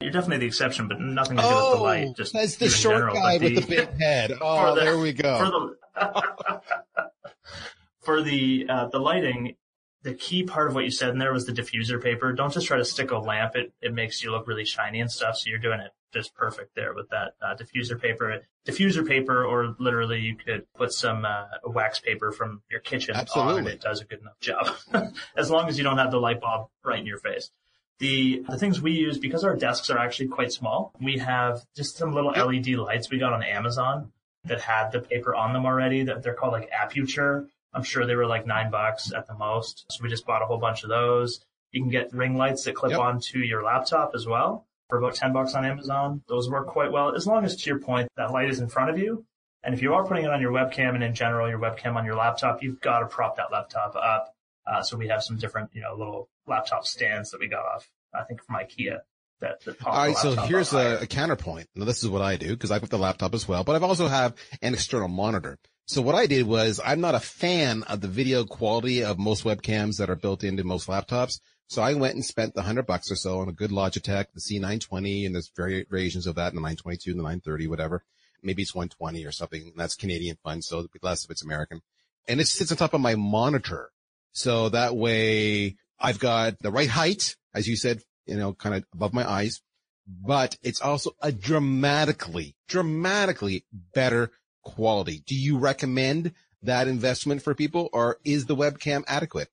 You're 0.00 0.12
definitely 0.12 0.38
the 0.38 0.46
exception, 0.46 0.88
but 0.88 0.98
nothing 0.98 1.36
to 1.36 1.42
do 1.42 1.48
oh, 1.48 1.70
with 1.70 1.78
the 1.78 1.82
light. 1.82 2.06
Oh, 2.08 2.14
just 2.16 2.32
that's 2.32 2.56
the 2.56 2.70
short 2.70 2.96
general, 2.96 3.14
guy 3.14 3.36
the, 3.36 3.54
with 3.54 3.68
the 3.68 3.76
big 3.76 4.00
head. 4.00 4.32
Oh, 4.40 4.74
the, 4.74 4.80
there 4.80 4.98
we 4.98 5.12
go. 5.12 5.38
For 5.38 5.44
the, 5.44 5.76
for 8.00 8.22
the, 8.22 8.66
uh, 8.68 8.88
the 8.88 8.98
lighting, 8.98 9.56
the 10.02 10.14
key 10.14 10.42
part 10.42 10.68
of 10.68 10.74
what 10.74 10.84
you 10.84 10.90
said 10.90 11.10
in 11.10 11.18
there 11.18 11.32
was 11.32 11.46
the 11.46 11.52
diffuser 11.52 12.02
paper. 12.02 12.32
Don't 12.32 12.52
just 12.52 12.66
try 12.66 12.78
to 12.78 12.84
stick 12.84 13.10
a 13.10 13.18
lamp. 13.18 13.54
It, 13.54 13.72
it 13.82 13.92
makes 13.92 14.22
you 14.22 14.30
look 14.30 14.46
really 14.46 14.64
shiny 14.64 15.00
and 15.00 15.10
stuff. 15.10 15.36
So 15.36 15.50
you're 15.50 15.58
doing 15.58 15.80
it 15.80 15.90
just 16.12 16.34
perfect 16.34 16.74
there 16.74 16.94
with 16.94 17.08
that 17.10 17.34
uh, 17.42 17.54
diffuser 17.54 18.00
paper. 18.00 18.40
Diffuser 18.66 19.06
paper, 19.06 19.44
or 19.44 19.74
literally 19.78 20.20
you 20.20 20.36
could 20.36 20.66
put 20.74 20.92
some 20.92 21.24
uh, 21.24 21.44
wax 21.64 22.00
paper 22.00 22.32
from 22.32 22.62
your 22.70 22.80
kitchen 22.80 23.14
Absolutely. 23.14 23.62
on. 23.62 23.66
It 23.68 23.80
does 23.80 24.00
a 24.00 24.04
good 24.04 24.20
enough 24.20 24.38
job, 24.40 24.68
as 25.36 25.50
long 25.50 25.68
as 25.68 25.78
you 25.78 25.84
don't 25.84 25.98
have 25.98 26.10
the 26.10 26.20
light 26.20 26.40
bulb 26.40 26.68
right 26.84 26.98
in 26.98 27.06
your 27.06 27.18
face. 27.18 27.50
The, 27.98 28.42
the 28.48 28.58
things 28.58 28.80
we 28.80 28.92
use, 28.92 29.18
because 29.18 29.44
our 29.44 29.54
desks 29.54 29.90
are 29.90 29.98
actually 29.98 30.28
quite 30.28 30.52
small, 30.52 30.94
we 31.00 31.18
have 31.18 31.62
just 31.76 31.96
some 31.96 32.14
little 32.14 32.30
LED 32.30 32.68
lights 32.68 33.10
we 33.10 33.18
got 33.18 33.34
on 33.34 33.42
Amazon 33.42 34.12
that 34.44 34.60
had 34.60 34.90
the 34.90 35.00
paper 35.00 35.34
on 35.34 35.52
them 35.52 35.66
already 35.66 36.04
that 36.04 36.22
they're 36.22 36.34
called 36.34 36.52
like 36.52 36.70
Aputure. 36.70 37.46
I'm 37.72 37.82
sure 37.82 38.06
they 38.06 38.16
were 38.16 38.26
like 38.26 38.46
nine 38.46 38.70
bucks 38.70 39.12
at 39.12 39.26
the 39.26 39.34
most. 39.34 39.86
So 39.90 40.02
we 40.02 40.08
just 40.08 40.26
bought 40.26 40.42
a 40.42 40.46
whole 40.46 40.58
bunch 40.58 40.82
of 40.82 40.88
those. 40.88 41.44
You 41.72 41.82
can 41.82 41.90
get 41.90 42.12
ring 42.12 42.36
lights 42.36 42.64
that 42.64 42.74
clip 42.74 42.92
yep. 42.92 43.00
onto 43.00 43.38
your 43.38 43.62
laptop 43.62 44.12
as 44.14 44.26
well 44.26 44.66
for 44.88 44.98
about 44.98 45.14
10 45.14 45.32
bucks 45.32 45.54
on 45.54 45.64
Amazon. 45.64 46.22
Those 46.28 46.50
work 46.50 46.66
quite 46.66 46.90
well. 46.90 47.14
As 47.14 47.26
long 47.26 47.44
as 47.44 47.56
to 47.56 47.70
your 47.70 47.78
point, 47.78 48.08
that 48.16 48.32
light 48.32 48.50
is 48.50 48.58
in 48.58 48.68
front 48.68 48.90
of 48.90 48.98
you. 48.98 49.24
And 49.62 49.74
if 49.74 49.82
you 49.82 49.94
are 49.94 50.06
putting 50.06 50.24
it 50.24 50.30
on 50.30 50.40
your 50.40 50.52
webcam 50.52 50.94
and 50.94 51.04
in 51.04 51.14
general, 51.14 51.48
your 51.48 51.58
webcam 51.58 51.94
on 51.94 52.04
your 52.04 52.16
laptop, 52.16 52.62
you've 52.62 52.80
got 52.80 53.00
to 53.00 53.06
prop 53.06 53.36
that 53.36 53.52
laptop 53.52 53.94
up. 53.94 54.34
Uh, 54.66 54.82
so 54.82 54.96
we 54.96 55.08
have 55.08 55.22
some 55.22 55.36
different, 55.36 55.70
you 55.74 55.82
know, 55.82 55.94
little 55.94 56.28
laptop 56.46 56.86
stands 56.86 57.30
that 57.30 57.40
we 57.40 57.46
got 57.46 57.64
off, 57.64 57.88
I 58.14 58.24
think 58.24 58.42
from 58.42 58.56
IKEA. 58.56 59.00
That, 59.40 59.64
that 59.64 59.86
All 59.86 59.94
right, 59.94 60.16
so 60.16 60.34
here's 60.34 60.72
a, 60.74 60.98
a, 61.02 61.06
counterpoint. 61.06 61.68
Now 61.74 61.86
this 61.86 62.02
is 62.02 62.10
what 62.10 62.22
I 62.22 62.36
do 62.36 62.50
because 62.50 62.70
I've 62.70 62.82
got 62.82 62.90
the 62.90 62.98
laptop 62.98 63.34
as 63.34 63.48
well, 63.48 63.64
but 63.64 63.74
I've 63.74 63.82
also 63.82 64.06
have 64.06 64.34
an 64.60 64.74
external 64.74 65.08
monitor. 65.08 65.58
So 65.86 66.02
what 66.02 66.14
I 66.14 66.26
did 66.26 66.46
was 66.46 66.80
I'm 66.84 67.00
not 67.00 67.14
a 67.14 67.20
fan 67.20 67.82
of 67.84 68.00
the 68.00 68.08
video 68.08 68.44
quality 68.44 69.02
of 69.02 69.18
most 69.18 69.44
webcams 69.44 69.96
that 69.96 70.10
are 70.10 70.16
built 70.16 70.44
into 70.44 70.62
most 70.62 70.88
laptops. 70.88 71.40
So 71.68 71.82
I 71.82 71.94
went 71.94 72.14
and 72.14 72.24
spent 72.24 72.54
the 72.54 72.62
hundred 72.62 72.86
bucks 72.86 73.10
or 73.10 73.16
so 73.16 73.40
on 73.40 73.48
a 73.48 73.52
good 73.52 73.70
Logitech, 73.70 74.26
the 74.34 74.40
C920, 74.40 75.26
and 75.26 75.34
there's 75.34 75.50
variations 75.56 76.26
of 76.26 76.34
that, 76.34 76.52
the 76.52 76.60
922, 76.60 77.12
the 77.12 77.16
930, 77.16 77.66
whatever. 77.68 78.04
Maybe 78.42 78.62
it's 78.62 78.74
120 78.74 79.24
or 79.24 79.32
something. 79.32 79.72
That's 79.76 79.94
Canadian 79.94 80.36
fund, 80.42 80.64
so 80.64 80.86
less 81.02 81.24
if 81.24 81.30
it's 81.30 81.44
American. 81.44 81.80
And 82.28 82.40
it 82.40 82.46
sits 82.46 82.70
on 82.70 82.76
top 82.76 82.94
of 82.94 83.00
my 83.00 83.14
monitor. 83.14 83.90
So 84.32 84.68
that 84.68 84.96
way 84.96 85.76
I've 85.98 86.18
got 86.18 86.58
the 86.60 86.70
right 86.70 86.88
height 86.88 87.36
as 87.54 87.68
you 87.68 87.76
said, 87.76 88.00
you 88.30 88.36
know, 88.36 88.54
kind 88.54 88.76
of 88.76 88.84
above 88.94 89.12
my 89.12 89.28
eyes, 89.28 89.60
but 90.06 90.56
it's 90.62 90.80
also 90.80 91.10
a 91.20 91.32
dramatically, 91.32 92.54
dramatically 92.68 93.64
better 93.92 94.30
quality. 94.62 95.22
Do 95.26 95.34
you 95.34 95.58
recommend 95.58 96.32
that 96.62 96.86
investment 96.86 97.42
for 97.42 97.54
people 97.54 97.90
or 97.92 98.18
is 98.24 98.46
the 98.46 98.54
webcam 98.54 99.02
adequate? 99.08 99.48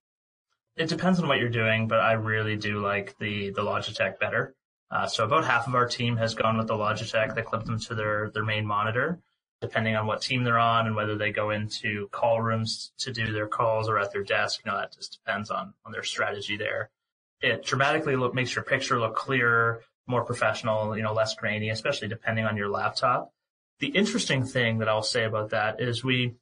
It 0.75 0.89
depends 0.89 1.19
on 1.19 1.27
what 1.27 1.39
you're 1.39 1.49
doing, 1.49 1.87
but 1.87 1.99
I 1.99 2.13
really 2.13 2.55
do 2.55 2.79
like 2.79 3.17
the, 3.17 3.49
the 3.49 3.63
Logitech 3.63 4.19
better. 4.19 4.55
Uh, 4.91 5.07
so 5.07 5.25
about 5.25 5.43
half 5.43 5.67
of 5.67 5.73
our 5.73 5.87
team 5.87 6.17
has 6.17 6.35
gone 6.35 6.57
with 6.57 6.67
the 6.67 6.75
Logitech. 6.75 7.33
They 7.33 7.41
clip 7.41 7.63
them 7.63 7.79
to 7.79 7.95
their, 7.95 8.29
their 8.29 8.45
main 8.45 8.65
monitor, 8.65 9.19
depending 9.59 9.95
on 9.95 10.05
what 10.05 10.21
team 10.21 10.43
they're 10.43 10.59
on 10.59 10.85
and 10.85 10.95
whether 10.95 11.17
they 11.17 11.31
go 11.31 11.49
into 11.49 12.07
call 12.11 12.41
rooms 12.41 12.91
to 12.99 13.11
do 13.11 13.33
their 13.33 13.47
calls 13.47 13.89
or 13.89 13.97
at 13.97 14.13
their 14.13 14.23
desk. 14.23 14.61
You 14.63 14.71
know, 14.71 14.77
that 14.77 14.93
just 14.93 15.19
depends 15.23 15.49
on, 15.49 15.73
on 15.83 15.91
their 15.91 16.03
strategy 16.03 16.57
there. 16.57 16.91
It 17.41 17.63
dramatically 17.63 18.15
look, 18.15 18.33
makes 18.33 18.55
your 18.55 18.63
picture 18.63 18.99
look 18.99 19.15
clearer, 19.15 19.83
more 20.07 20.23
professional, 20.23 20.95
you 20.97 21.03
know, 21.03 21.13
less 21.13 21.35
grainy, 21.35 21.69
especially 21.69 22.07
depending 22.07 22.45
on 22.45 22.57
your 22.57 22.69
laptop. 22.69 23.31
The 23.79 23.87
interesting 23.87 24.43
thing 24.43 24.79
that 24.79 24.89
I'll 24.89 25.03
say 25.03 25.25
about 25.25 25.51
that 25.51 25.79
is 25.79 26.03
we, 26.03 26.35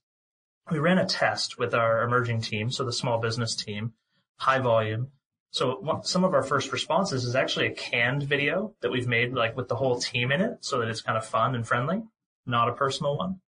we 0.72 0.80
ran 0.80 0.98
a 0.98 1.06
test 1.06 1.60
with 1.60 1.74
our 1.74 2.04
emerging 2.04 2.42
team, 2.42 2.72
so 2.72 2.86
the 2.86 2.94
small 2.94 3.20
business 3.20 3.56
team, 3.56 3.94
high 4.38 4.60
volume. 4.60 5.10
So 5.52 6.02
some 6.04 6.24
of 6.24 6.34
our 6.34 6.44
first 6.44 6.72
responses 6.72 7.24
is 7.24 7.36
actually 7.36 7.68
a 7.68 7.74
canned 7.74 8.24
video 8.24 8.74
that 8.82 8.92
we've 8.92 9.08
made 9.08 9.34
like 9.34 9.56
with 9.56 9.68
the 9.68 9.76
whole 9.76 10.00
team 10.00 10.32
in 10.32 10.42
it 10.42 10.58
so 10.62 10.80
that 10.80 10.90
it's 10.90 11.02
kind 11.02 11.18
of 11.18 11.26
fun 11.26 11.56
and 11.56 11.68
friendly, 11.68 12.04
not 12.46 12.70
a 12.70 12.74
personal 12.74 13.18
one. 13.18 13.40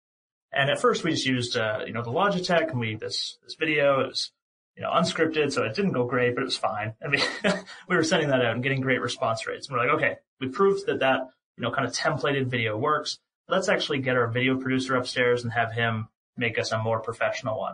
And 0.51 0.69
at 0.69 0.79
first 0.79 1.03
we 1.03 1.11
just 1.11 1.25
used, 1.25 1.57
uh, 1.57 1.81
you 1.85 1.93
know, 1.93 2.03
the 2.03 2.11
Logitech 2.11 2.71
and 2.71 2.79
we, 2.79 2.95
this, 2.95 3.37
this 3.43 3.55
video, 3.55 4.01
it 4.01 4.07
was, 4.07 4.31
you 4.77 4.83
know, 4.83 4.91
unscripted. 4.91 5.51
So 5.51 5.63
it 5.63 5.75
didn't 5.75 5.91
go 5.91 6.05
great, 6.05 6.35
but 6.35 6.41
it 6.41 6.45
was 6.45 6.55
fine. 6.55 6.93
I 7.03 7.07
mean, 7.07 7.21
we 7.89 7.95
were 7.95 8.03
sending 8.03 8.29
that 8.29 8.45
out 8.45 8.53
and 8.53 8.63
getting 8.63 8.81
great 8.81 9.01
response 9.01 9.47
rates. 9.47 9.67
And 9.67 9.75
we're 9.75 9.85
like, 9.85 9.95
okay, 9.95 10.15
we 10.39 10.49
proved 10.49 10.85
that 10.85 10.99
that, 10.99 11.21
you 11.57 11.63
know, 11.63 11.71
kind 11.71 11.87
of 11.87 11.93
templated 11.93 12.45
video 12.45 12.77
works. 12.77 13.17
Let's 13.49 13.69
actually 13.69 13.99
get 13.99 14.15
our 14.15 14.27
video 14.27 14.57
producer 14.59 14.95
upstairs 14.95 15.43
and 15.43 15.51
have 15.51 15.73
him 15.73 16.09
make 16.37 16.59
us 16.59 16.71
a 16.71 16.77
more 16.77 16.99
professional 16.99 17.57
one. 17.57 17.73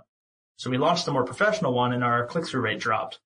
So 0.56 0.70
we 0.70 0.78
launched 0.78 1.06
the 1.06 1.12
more 1.12 1.26
professional 1.26 1.74
one 1.74 1.94
and 1.94 2.04
our 2.04 2.26
click-through 2.26 2.62
rate 2.62 2.80
dropped 2.80 3.20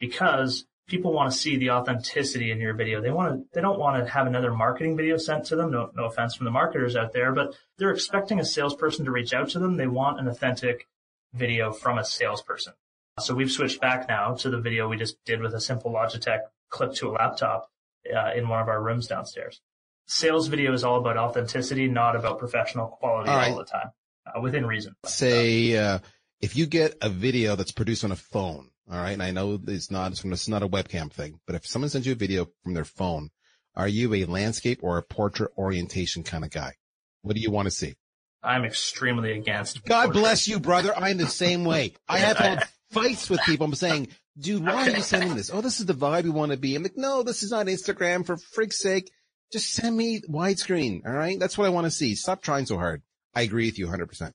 because 0.00 0.66
people 0.86 1.12
want 1.12 1.32
to 1.32 1.38
see 1.38 1.56
the 1.56 1.70
authenticity 1.70 2.50
in 2.50 2.58
your 2.58 2.74
video. 2.74 3.00
They 3.00 3.10
want 3.10 3.32
to, 3.32 3.46
they 3.54 3.62
don't 3.62 3.78
want 3.78 4.04
to 4.04 4.10
have 4.10 4.26
another 4.26 4.52
marketing 4.52 4.96
video 4.96 5.16
sent 5.16 5.46
to 5.46 5.56
them. 5.56 5.70
No, 5.70 5.90
no 5.94 6.04
offense 6.04 6.34
from 6.34 6.44
the 6.44 6.50
marketers 6.50 6.96
out 6.96 7.12
there, 7.12 7.32
but 7.32 7.54
they're 7.78 7.92
expecting 7.92 8.38
a 8.38 8.44
salesperson 8.44 9.06
to 9.06 9.10
reach 9.10 9.32
out 9.32 9.48
to 9.50 9.60
them. 9.60 9.76
They 9.76 9.86
want 9.86 10.20
an 10.20 10.28
authentic 10.28 10.86
video 11.32 11.72
from 11.72 11.96
a 11.96 12.04
salesperson. 12.04 12.74
So 13.20 13.34
we've 13.34 13.50
switched 13.50 13.80
back 13.80 14.08
now 14.08 14.34
to 14.34 14.50
the 14.50 14.60
video 14.60 14.88
we 14.88 14.96
just 14.96 15.24
did 15.24 15.40
with 15.40 15.54
a 15.54 15.60
simple 15.60 15.92
Logitech 15.92 16.40
clip 16.68 16.94
to 16.94 17.10
a 17.10 17.12
laptop 17.12 17.70
uh, 18.12 18.32
in 18.34 18.48
one 18.48 18.60
of 18.60 18.68
our 18.68 18.82
rooms 18.82 19.06
downstairs. 19.06 19.60
Sales 20.06 20.48
video 20.48 20.72
is 20.72 20.82
all 20.82 20.98
about 20.98 21.16
authenticity, 21.16 21.86
not 21.86 22.16
about 22.16 22.40
professional 22.40 22.88
quality 22.88 23.30
all, 23.30 23.36
right. 23.36 23.52
all 23.52 23.58
the 23.58 23.64
time, 23.64 23.90
uh, 24.26 24.40
within 24.40 24.66
reason. 24.66 24.96
Say, 25.06 25.76
uh, 25.76 26.00
if 26.40 26.56
you 26.56 26.66
get 26.66 26.96
a 27.00 27.08
video 27.08 27.54
that's 27.54 27.70
produced 27.70 28.04
on 28.04 28.10
a 28.10 28.16
phone, 28.16 28.70
all 28.90 28.98
right, 28.98 29.12
and 29.12 29.22
I 29.22 29.30
know 29.30 29.60
it's 29.66 29.92
not, 29.92 30.12
it's 30.12 30.48
not 30.48 30.62
a 30.64 30.68
webcam 30.68 31.10
thing, 31.10 31.38
but 31.46 31.54
if 31.54 31.66
someone 31.66 31.88
sends 31.88 32.06
you 32.06 32.12
a 32.12 32.16
video 32.16 32.48
from 32.64 32.74
their 32.74 32.84
phone, 32.84 33.30
are 33.76 33.88
you 33.88 34.12
a 34.12 34.24
landscape 34.24 34.80
or 34.82 34.98
a 34.98 35.02
portrait 35.02 35.52
orientation 35.56 36.24
kind 36.24 36.44
of 36.44 36.50
guy? 36.50 36.74
What 37.22 37.36
do 37.36 37.40
you 37.40 37.52
want 37.52 37.66
to 37.66 37.70
see? 37.70 37.94
I'm 38.42 38.64
extremely 38.64 39.32
against. 39.32 39.84
God 39.84 40.12
bless 40.12 40.46
you, 40.46 40.60
brother. 40.60 40.92
I'm 40.94 41.16
the 41.16 41.26
same 41.26 41.64
way. 41.64 41.94
I 42.06 42.18
have 42.18 42.36
had 42.36 42.68
fights 42.94 43.28
with 43.28 43.40
people. 43.42 43.66
I'm 43.66 43.74
saying, 43.74 44.08
dude, 44.38 44.64
why 44.64 44.88
are 44.88 44.90
you 44.90 45.02
sending 45.02 45.34
this? 45.34 45.50
Oh, 45.52 45.60
this 45.60 45.80
is 45.80 45.86
the 45.86 45.94
vibe 45.94 46.24
we 46.24 46.30
want 46.30 46.52
to 46.52 46.58
be. 46.58 46.74
I'm 46.74 46.82
like, 46.82 46.96
no, 46.96 47.22
this 47.22 47.42
is 47.42 47.50
not 47.50 47.66
Instagram 47.66 48.24
for 48.24 48.36
frig's 48.36 48.78
sake. 48.78 49.10
Just 49.52 49.72
send 49.72 49.96
me 49.96 50.20
widescreen. 50.28 51.02
All 51.06 51.12
right. 51.12 51.38
That's 51.38 51.58
what 51.58 51.66
I 51.66 51.70
want 51.70 51.86
to 51.86 51.90
see. 51.90 52.14
Stop 52.14 52.42
trying 52.42 52.66
so 52.66 52.76
hard. 52.76 53.02
I 53.34 53.42
agree 53.42 53.66
with 53.66 53.78
you 53.78 53.86
100%. 53.86 54.32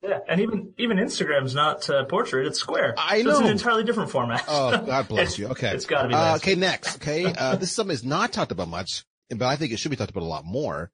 Yeah, 0.00 0.18
and 0.28 0.40
even 0.40 0.74
even 0.78 0.96
Instagram's 0.98 1.56
not 1.56 1.90
uh, 1.90 2.04
portrait; 2.04 2.46
it's 2.46 2.60
square. 2.60 2.94
I 2.96 3.22
know 3.22 3.32
so 3.32 3.38
it's 3.38 3.46
an 3.46 3.50
entirely 3.50 3.82
different 3.82 4.10
format. 4.10 4.44
oh, 4.46 4.78
God 4.86 5.08
bless 5.08 5.36
you. 5.38 5.48
Okay, 5.48 5.70
it's 5.70 5.86
got 5.86 6.02
to 6.02 6.08
be. 6.08 6.14
Uh, 6.14 6.36
okay, 6.36 6.54
next. 6.54 6.96
Okay, 6.96 7.24
uh, 7.24 7.56
this 7.56 7.70
is 7.70 7.74
something 7.74 7.96
that's 7.96 8.04
not 8.04 8.32
talked 8.32 8.52
about 8.52 8.68
much, 8.68 9.04
but 9.28 9.42
I 9.42 9.56
think 9.56 9.72
it 9.72 9.80
should 9.80 9.90
be 9.90 9.96
talked 9.96 10.12
about 10.12 10.22
a 10.22 10.26
lot 10.26 10.44
more. 10.44 10.92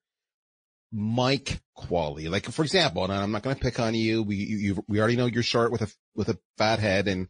Mic 0.96 1.60
quality, 1.74 2.28
like 2.28 2.46
for 2.46 2.62
example, 2.62 3.02
and 3.04 3.12
I'm 3.12 3.32
not 3.32 3.42
going 3.42 3.56
to 3.56 3.62
pick 3.62 3.80
on 3.80 3.94
you. 3.94 4.22
We 4.22 4.36
you, 4.36 4.84
we 4.86 5.00
already 5.00 5.16
know 5.16 5.26
you're 5.26 5.42
short 5.42 5.72
with 5.72 5.82
a 5.82 5.92
with 6.14 6.28
a 6.28 6.38
fat 6.56 6.78
head 6.78 7.08
and 7.08 7.28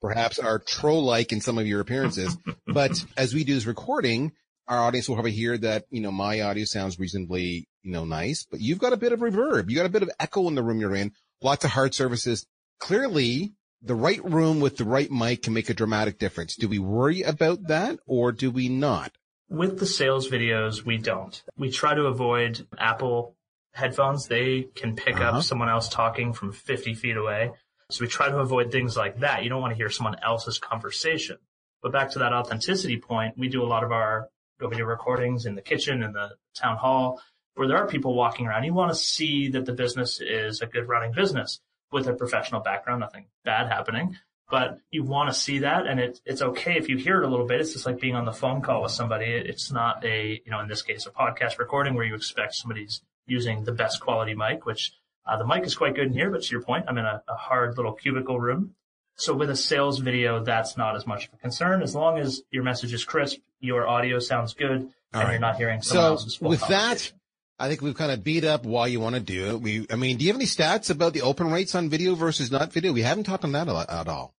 perhaps 0.00 0.38
are 0.38 0.58
troll-like 0.58 1.32
in 1.32 1.40
some 1.40 1.58
of 1.58 1.66
your 1.66 1.80
appearances. 1.80 2.36
but 2.66 3.04
as 3.16 3.32
we 3.32 3.42
do 3.42 3.54
this 3.54 3.66
recording, 3.66 4.32
our 4.68 4.78
audience 4.78 5.08
will 5.08 5.16
probably 5.16 5.32
hear 5.32 5.56
that, 5.58 5.84
you 5.90 6.00
know, 6.00 6.12
my 6.12 6.40
audio 6.42 6.64
sounds 6.64 6.98
reasonably, 6.98 7.68
you 7.82 7.90
know, 7.90 8.04
nice, 8.04 8.46
but 8.50 8.60
you've 8.60 8.78
got 8.78 8.92
a 8.92 8.98
bit 8.98 9.12
of 9.12 9.20
reverb. 9.20 9.70
You 9.70 9.76
got 9.76 9.86
a 9.86 9.90
bit 9.90 10.02
of 10.02 10.10
echo 10.20 10.46
in 10.48 10.54
the 10.54 10.62
room 10.62 10.80
you're 10.80 10.94
in, 10.94 11.12
lots 11.42 11.64
of 11.64 11.70
hard 11.70 11.94
surfaces. 11.94 12.46
Clearly 12.80 13.54
the 13.80 13.94
right 13.94 14.22
room 14.24 14.60
with 14.60 14.76
the 14.76 14.84
right 14.84 15.10
mic 15.10 15.42
can 15.42 15.52
make 15.52 15.68
a 15.68 15.74
dramatic 15.74 16.18
difference. 16.18 16.56
Do 16.56 16.68
we 16.68 16.78
worry 16.78 17.22
about 17.22 17.66
that 17.68 17.98
or 18.06 18.32
do 18.32 18.50
we 18.50 18.68
not? 18.68 19.12
With 19.48 19.78
the 19.78 19.86
sales 19.86 20.28
videos, 20.28 20.84
we 20.84 20.98
don't. 20.98 21.42
We 21.56 21.70
try 21.70 21.94
to 21.94 22.06
avoid 22.06 22.66
Apple 22.78 23.36
headphones. 23.72 24.26
They 24.26 24.68
can 24.74 24.96
pick 24.96 25.16
uh-huh. 25.16 25.38
up 25.38 25.42
someone 25.42 25.68
else 25.68 25.88
talking 25.88 26.32
from 26.32 26.52
50 26.52 26.94
feet 26.94 27.16
away. 27.16 27.52
So 27.90 28.02
we 28.02 28.08
try 28.08 28.28
to 28.28 28.38
avoid 28.38 28.72
things 28.72 28.96
like 28.96 29.20
that. 29.20 29.44
You 29.44 29.50
don't 29.50 29.60
want 29.60 29.72
to 29.72 29.76
hear 29.76 29.90
someone 29.90 30.16
else's 30.22 30.58
conversation. 30.58 31.36
But 31.82 31.92
back 31.92 32.10
to 32.12 32.20
that 32.20 32.32
authenticity 32.32 32.96
point, 32.96 33.36
we 33.36 33.48
do 33.48 33.62
a 33.62 33.66
lot 33.66 33.84
of 33.84 33.92
our 33.92 34.30
video 34.58 34.86
recordings 34.86 35.44
in 35.44 35.54
the 35.54 35.62
kitchen 35.62 36.02
in 36.02 36.12
the 36.12 36.30
town 36.54 36.78
hall 36.78 37.20
where 37.54 37.68
there 37.68 37.76
are 37.76 37.86
people 37.86 38.14
walking 38.14 38.46
around. 38.46 38.64
You 38.64 38.72
want 38.72 38.90
to 38.90 38.96
see 38.96 39.48
that 39.50 39.66
the 39.66 39.72
business 39.72 40.20
is 40.20 40.60
a 40.60 40.66
good 40.66 40.88
running 40.88 41.12
business 41.12 41.60
with 41.92 42.08
a 42.08 42.14
professional 42.14 42.60
background, 42.60 43.00
nothing 43.00 43.26
bad 43.44 43.68
happening. 43.68 44.16
But 44.50 44.78
you 44.90 45.02
want 45.04 45.32
to 45.32 45.38
see 45.38 45.60
that, 45.60 45.86
and 45.86 45.98
it, 45.98 46.20
it's 46.26 46.42
okay 46.42 46.76
if 46.76 46.88
you 46.88 46.98
hear 46.98 47.22
it 47.22 47.26
a 47.26 47.28
little 47.28 47.46
bit. 47.46 47.60
It's 47.60 47.72
just 47.72 47.86
like 47.86 47.98
being 47.98 48.14
on 48.14 48.26
the 48.26 48.32
phone 48.32 48.60
call 48.60 48.82
with 48.82 48.92
somebody. 48.92 49.26
It's 49.26 49.72
not 49.72 50.04
a, 50.04 50.40
you 50.44 50.50
know, 50.50 50.60
in 50.60 50.68
this 50.68 50.82
case, 50.82 51.06
a 51.06 51.10
podcast 51.10 51.58
recording 51.58 51.94
where 51.94 52.04
you 52.04 52.14
expect 52.14 52.54
somebody's 52.54 53.00
using 53.26 53.64
the 53.64 53.72
best 53.72 54.00
quality 54.00 54.34
mic, 54.34 54.66
which 54.66 54.92
uh, 55.26 55.38
the 55.38 55.46
mic 55.46 55.64
is 55.64 55.74
quite 55.74 55.94
good 55.94 56.08
in 56.08 56.12
here. 56.12 56.30
But 56.30 56.42
to 56.42 56.50
your 56.52 56.60
point, 56.60 56.84
I'm 56.88 56.98
in 56.98 57.06
a, 57.06 57.22
a 57.26 57.34
hard 57.34 57.76
little 57.78 57.92
cubicle 57.92 58.38
room. 58.38 58.74
So 59.16 59.32
with 59.34 59.48
a 59.48 59.56
sales 59.56 59.98
video, 59.98 60.44
that's 60.44 60.76
not 60.76 60.96
as 60.96 61.06
much 61.06 61.26
of 61.28 61.34
a 61.34 61.36
concern. 61.36 61.82
As 61.82 61.94
long 61.94 62.18
as 62.18 62.42
your 62.50 62.64
message 62.64 62.92
is 62.92 63.04
crisp, 63.04 63.38
your 63.60 63.86
audio 63.86 64.18
sounds 64.18 64.54
good, 64.54 64.70
and 64.72 64.92
right. 65.14 65.30
you're 65.30 65.40
not 65.40 65.56
hearing 65.56 65.82
someone 65.82 66.04
so 66.04 66.10
else's 66.12 66.36
full 66.36 66.50
with 66.50 66.66
that, 66.68 67.12
I 67.58 67.68
think 67.68 67.82
we've 67.82 67.94
kind 67.94 68.10
of 68.10 68.24
beat 68.24 68.44
up 68.44 68.64
why 68.64 68.88
you 68.88 69.00
want 69.00 69.14
to 69.14 69.20
do 69.20 69.50
it. 69.50 69.60
We, 69.60 69.86
I 69.90 69.96
mean, 69.96 70.16
do 70.16 70.24
you 70.24 70.32
have 70.32 70.40
any 70.40 70.46
stats 70.46 70.90
about 70.90 71.12
the 71.12 71.22
open 71.22 71.50
rates 71.50 71.74
on 71.74 71.88
video 71.88 72.14
versus 72.14 72.50
not 72.50 72.72
video? 72.72 72.92
We 72.92 73.02
haven't 73.02 73.24
talked 73.24 73.44
on 73.44 73.52
that 73.52 73.68
at 73.68 74.08
all. 74.08 74.34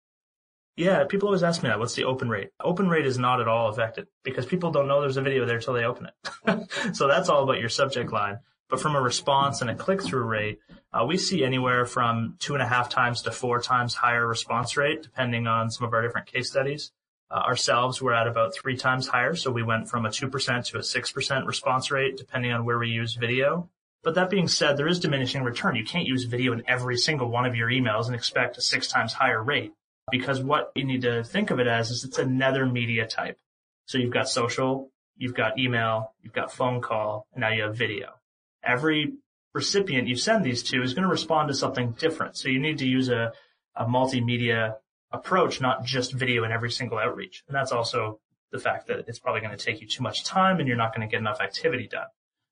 Yeah, 0.76 1.06
people 1.06 1.30
always 1.30 1.44
ask 1.44 1.64
me 1.64 1.70
that. 1.70 1.80
What's 1.80 1.96
the 1.96 2.04
open 2.04 2.30
rate? 2.30 2.50
Open 2.62 2.90
rate 2.90 3.06
is 3.06 3.18
not 3.18 3.40
at 3.40 3.48
all 3.48 3.70
affected 3.70 4.08
because 4.24 4.46
people 4.46 4.72
don't 4.72 4.90
know 4.90 5.00
there's 5.00 5.16
a 5.16 5.22
video 5.22 5.46
there 5.46 5.58
until 5.58 5.74
they 5.74 5.86
open 5.86 6.08
it. 6.08 6.70
so 6.96 7.08
that's 7.08 7.30
all 7.30 7.44
about 7.44 7.60
your 7.60 7.70
subject 7.70 8.12
line. 8.12 8.40
But 8.70 8.82
from 8.82 8.96
a 8.96 9.02
response 9.02 9.62
and 9.62 9.70
a 9.70 9.76
click 9.76 10.04
through 10.04 10.24
rate, 10.24 10.60
uh, 10.92 11.06
we 11.06 11.18
see 11.18 11.46
anywhere 11.46 11.86
from 11.86 12.36
two 12.40 12.56
and 12.56 12.64
a 12.64 12.68
half 12.68 12.90
times 12.90 13.22
to 13.22 13.32
four 13.32 13.62
times 13.62 13.94
higher 13.94 14.28
response 14.28 14.76
rate, 14.76 15.04
depending 15.04 15.48
on 15.48 15.70
some 15.72 15.88
of 15.88 15.94
our 15.94 16.02
different 16.02 16.28
case 16.28 16.50
studies. 16.50 16.92
Uh, 17.32 17.36
ourselves, 17.36 18.02
we're 18.02 18.14
at 18.14 18.28
about 18.28 18.54
three 18.56 18.78
times 18.78 19.08
higher. 19.08 19.36
So 19.36 19.52
we 19.52 19.64
went 19.64 19.90
from 19.90 20.06
a 20.06 20.10
2% 20.10 20.66
to 20.66 20.78
a 20.78 20.82
6% 20.82 21.46
response 21.46 21.92
rate, 21.92 22.18
depending 22.18 22.52
on 22.52 22.66
where 22.66 22.78
we 22.78 22.90
use 22.90 23.16
video. 23.16 23.70
But 24.04 24.16
that 24.16 24.30
being 24.30 24.48
said, 24.48 24.78
there 24.78 24.88
is 24.88 25.00
diminishing 25.00 25.44
return. 25.44 25.76
You 25.76 25.84
can't 25.84 26.08
use 26.08 26.26
video 26.26 26.54
in 26.54 26.64
every 26.68 26.98
single 26.98 27.30
one 27.30 27.46
of 27.46 27.56
your 27.56 27.70
emails 27.70 28.06
and 28.06 28.16
expect 28.16 28.58
a 28.58 28.62
six 28.62 28.88
times 28.88 29.14
higher 29.14 29.42
rate 29.42 29.74
because 30.12 30.42
what 30.42 30.72
you 30.76 30.84
need 30.84 31.02
to 31.02 31.24
think 31.24 31.50
of 31.50 31.60
it 31.60 31.66
as 31.68 31.90
is 31.90 32.04
it's 32.04 32.20
another 32.20 32.68
media 32.68 33.08
type. 33.08 33.40
So 33.88 33.98
you've 33.98 34.14
got 34.14 34.30
social, 34.30 34.92
you've 35.18 35.34
got 35.34 35.58
email, 35.58 36.14
you've 36.22 36.34
got 36.34 36.52
phone 36.52 36.82
call, 36.82 37.26
and 37.34 37.42
now 37.42 37.50
you 37.50 37.64
have 37.64 37.76
video 37.76 38.14
every 38.66 39.14
recipient 39.54 40.08
you 40.08 40.16
send 40.16 40.44
these 40.44 40.64
to 40.64 40.82
is 40.82 40.94
going 40.94 41.04
to 41.04 41.10
respond 41.10 41.48
to 41.48 41.54
something 41.54 41.92
different. 41.92 42.36
So 42.36 42.50
you 42.50 42.60
need 42.60 42.80
to 42.80 42.88
use 42.88 43.10
a, 43.10 43.32
a 43.76 43.86
multimedia 43.86 44.76
approach, 45.12 45.62
not 45.62 45.84
just 45.84 46.14
video 46.14 46.44
in 46.44 46.52
every 46.52 46.72
single 46.72 46.98
outreach. 46.98 47.44
And 47.48 47.56
that's 47.56 47.72
also 47.72 48.20
the 48.52 48.60
fact 48.60 48.88
that 48.88 49.06
it's 49.08 49.20
probably 49.20 49.42
going 49.42 49.58
to 49.58 49.64
take 49.64 49.82
you 49.82 49.88
too 49.88 50.04
much 50.04 50.24
time 50.24 50.60
and 50.60 50.68
you're 50.68 50.78
not 50.78 50.96
going 50.96 51.08
to 51.08 51.12
get 51.12 51.20
enough 51.20 51.42
activity 51.42 51.88
done. 51.88 52.08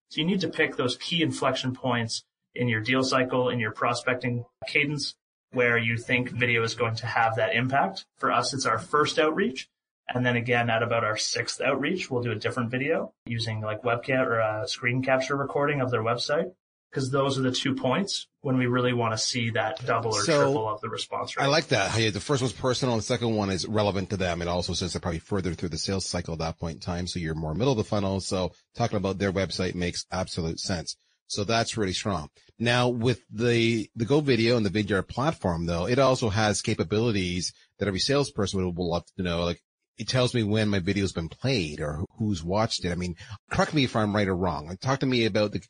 So 0.09 0.21
you 0.21 0.27
need 0.27 0.41
to 0.41 0.49
pick 0.49 0.75
those 0.75 0.97
key 0.97 1.21
inflection 1.23 1.73
points 1.73 2.23
in 2.55 2.67
your 2.67 2.81
deal 2.81 3.03
cycle, 3.03 3.49
in 3.49 3.59
your 3.59 3.71
prospecting 3.71 4.45
cadence, 4.67 5.15
where 5.51 5.77
you 5.77 5.97
think 5.97 6.29
video 6.29 6.63
is 6.63 6.75
going 6.75 6.95
to 6.95 7.05
have 7.05 7.35
that 7.35 7.55
impact. 7.55 8.05
For 8.17 8.31
us, 8.31 8.53
it's 8.53 8.65
our 8.65 8.79
first 8.79 9.19
outreach. 9.19 9.69
And 10.09 10.25
then 10.25 10.35
again, 10.35 10.69
at 10.69 10.83
about 10.83 11.03
our 11.03 11.17
sixth 11.17 11.61
outreach, 11.61 12.11
we'll 12.11 12.23
do 12.23 12.31
a 12.31 12.35
different 12.35 12.69
video 12.69 13.13
using 13.25 13.61
like 13.61 13.83
webcam 13.83 14.25
or 14.25 14.39
a 14.39 14.67
screen 14.67 15.01
capture 15.01 15.35
recording 15.35 15.81
of 15.81 15.91
their 15.91 16.03
website. 16.03 16.51
Because 16.93 17.09
those 17.09 17.39
are 17.39 17.41
the 17.41 17.51
two 17.51 17.73
points 17.73 18.27
when 18.41 18.57
we 18.57 18.67
really 18.67 18.93
want 18.93 19.13
to 19.13 19.17
see 19.17 19.49
that 19.51 19.83
double 19.85 20.13
or 20.13 20.21
So, 20.21 20.43
triple 20.43 20.69
of 20.69 20.79
the 20.81 20.89
response 20.89 21.35
rate. 21.35 21.43
I 21.43 21.47
like 21.47 21.67
that. 21.69 21.89
Hey, 21.89 22.09
the 22.11 22.19
first 22.19 22.41
one's 22.41 22.53
personal. 22.53 22.95
The 22.97 23.01
second 23.01 23.35
one 23.35 23.49
is 23.49 23.67
relevant 23.67 24.11
to 24.11 24.17
them. 24.17 24.41
It 24.41 24.47
also 24.47 24.73
says 24.73 24.93
they're 24.93 24.99
probably 24.99 25.19
further 25.19 25.53
through 25.53 25.69
the 25.69 25.77
sales 25.77 26.05
cycle 26.05 26.33
at 26.33 26.39
that 26.39 26.59
point 26.59 26.75
in 26.75 26.81
time. 26.81 27.07
So 27.07 27.19
you're 27.19 27.33
more 27.33 27.55
middle 27.55 27.71
of 27.71 27.77
the 27.77 27.83
funnel. 27.83 28.19
So 28.19 28.51
talking 28.75 28.97
about 28.97 29.17
their 29.17 29.31
website 29.31 29.73
makes 29.73 30.05
absolute 30.11 30.59
sense. 30.59 30.95
So 31.27 31.43
that's 31.43 31.77
really 31.77 31.93
strong. 31.93 32.29
Now 32.59 32.89
with 32.89 33.21
the, 33.31 33.89
the 33.95 34.05
Go 34.05 34.19
video 34.19 34.55
and 34.55 34.65
the 34.65 34.69
Vidyard 34.69 35.07
platform 35.07 35.65
though, 35.65 35.87
it 35.87 35.97
also 35.97 36.29
has 36.29 36.61
capabilities 36.61 37.53
that 37.79 37.87
every 37.87 37.99
salesperson 37.99 38.63
would, 38.63 38.77
would 38.77 38.85
love 38.85 39.05
to 39.17 39.23
know. 39.23 39.43
Like 39.43 39.61
it 39.97 40.07
tells 40.07 40.35
me 40.35 40.43
when 40.43 40.69
my 40.69 40.79
video's 40.79 41.11
been 41.11 41.29
played 41.29 41.81
or 41.81 42.05
who's 42.19 42.43
watched 42.43 42.85
it. 42.85 42.91
I 42.91 42.95
mean, 42.95 43.15
correct 43.49 43.73
me 43.73 43.83
if 43.83 43.95
I'm 43.95 44.15
right 44.15 44.27
or 44.27 44.35
wrong. 44.35 44.69
And 44.69 44.79
talk 44.79 44.99
to 44.99 45.07
me 45.07 45.25
about 45.25 45.53
the, 45.53 45.61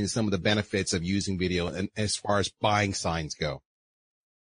know, 0.00 0.06
some 0.06 0.24
of 0.24 0.30
the 0.32 0.38
benefits 0.38 0.94
of 0.94 1.04
using 1.04 1.38
video 1.38 1.66
and 1.66 1.90
as 1.96 2.16
far 2.16 2.38
as 2.38 2.48
buying 2.60 2.94
signs 2.94 3.34
go. 3.34 3.60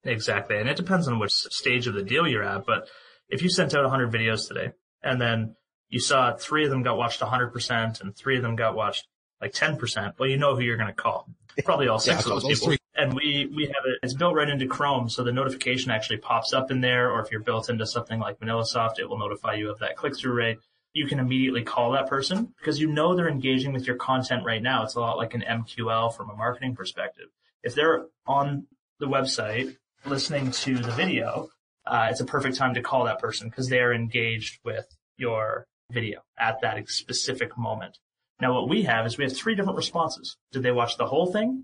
Exactly. 0.03 0.57
And 0.57 0.69
it 0.69 0.77
depends 0.77 1.07
on 1.07 1.19
which 1.19 1.31
stage 1.33 1.87
of 1.87 1.93
the 1.93 2.03
deal 2.03 2.27
you're 2.27 2.43
at. 2.43 2.65
But 2.65 2.87
if 3.29 3.41
you 3.41 3.49
sent 3.49 3.73
out 3.73 3.83
100 3.83 4.11
videos 4.11 4.47
today 4.47 4.71
and 5.03 5.19
then 5.19 5.55
you 5.89 5.99
saw 5.99 6.35
three 6.35 6.63
of 6.65 6.69
them 6.69 6.83
got 6.83 6.97
watched 6.97 7.19
100% 7.19 8.01
and 8.01 8.15
three 8.15 8.37
of 8.37 8.43
them 8.43 8.55
got 8.55 8.75
watched 8.75 9.07
like 9.41 9.53
10%, 9.53 10.13
well, 10.19 10.29
you 10.29 10.37
know 10.37 10.55
who 10.55 10.61
you're 10.61 10.77
going 10.77 10.87
to 10.87 10.93
call. 10.93 11.27
Probably 11.65 11.87
all 11.87 11.99
six 11.99 12.15
Yeah, 12.25 12.33
of 12.33 12.41
those 12.41 12.43
those 12.43 12.59
people. 12.59 12.67
three. 12.67 12.77
And 12.95 13.13
we, 13.13 13.49
we 13.55 13.63
have 13.65 13.83
it, 13.85 13.99
it's 14.03 14.13
built 14.13 14.35
right 14.35 14.49
into 14.49 14.67
Chrome. 14.67 15.09
So 15.09 15.23
the 15.23 15.31
notification 15.31 15.89
actually 15.91 16.17
pops 16.17 16.53
up 16.53 16.69
in 16.71 16.81
there. 16.81 17.11
Or 17.11 17.21
if 17.21 17.31
you're 17.31 17.41
built 17.41 17.69
into 17.69 17.85
something 17.87 18.19
like 18.19 18.39
VanillaSoft, 18.39 18.99
it 18.99 19.07
will 19.09 19.17
notify 19.17 19.55
you 19.55 19.69
of 19.69 19.79
that 19.79 19.95
click 19.95 20.17
through 20.17 20.33
rate. 20.33 20.57
You 20.99 21.07
can 21.07 21.19
immediately 21.19 21.63
call 21.63 21.93
that 21.93 22.07
person 22.07 22.53
because 22.57 22.77
you 22.77 22.91
know 22.91 23.15
they're 23.15 23.29
engaging 23.29 23.71
with 23.71 23.87
your 23.87 23.95
content 23.95 24.43
right 24.43 24.61
now. 24.61 24.83
It's 24.83 24.95
a 24.95 24.99
lot 24.99 25.15
like 25.15 25.33
an 25.33 25.45
MQL 25.49 26.13
from 26.13 26.29
a 26.29 26.35
marketing 26.35 26.75
perspective. 26.75 27.27
If 27.63 27.73
they're 27.73 28.07
on 28.27 28.67
the 28.99 29.05
website 29.05 29.77
listening 30.05 30.51
to 30.51 30.77
the 30.77 30.91
video, 30.91 31.47
uh, 31.87 32.07
it's 32.09 32.19
a 32.19 32.25
perfect 32.25 32.57
time 32.57 32.73
to 32.73 32.81
call 32.81 33.05
that 33.05 33.19
person 33.19 33.47
because 33.47 33.69
they 33.69 33.79
are 33.79 33.93
engaged 33.93 34.59
with 34.65 34.85
your 35.15 35.67
video 35.89 36.19
at 36.37 36.59
that 36.63 36.89
specific 36.89 37.57
moment. 37.57 37.97
Now 38.41 38.53
what 38.53 38.67
we 38.67 38.83
have 38.83 39.05
is 39.05 39.17
we 39.17 39.23
have 39.23 39.37
three 39.37 39.55
different 39.55 39.77
responses. 39.77 40.35
Did 40.51 40.63
they 40.63 40.73
watch 40.73 40.97
the 40.97 41.07
whole 41.07 41.31
thing? 41.31 41.63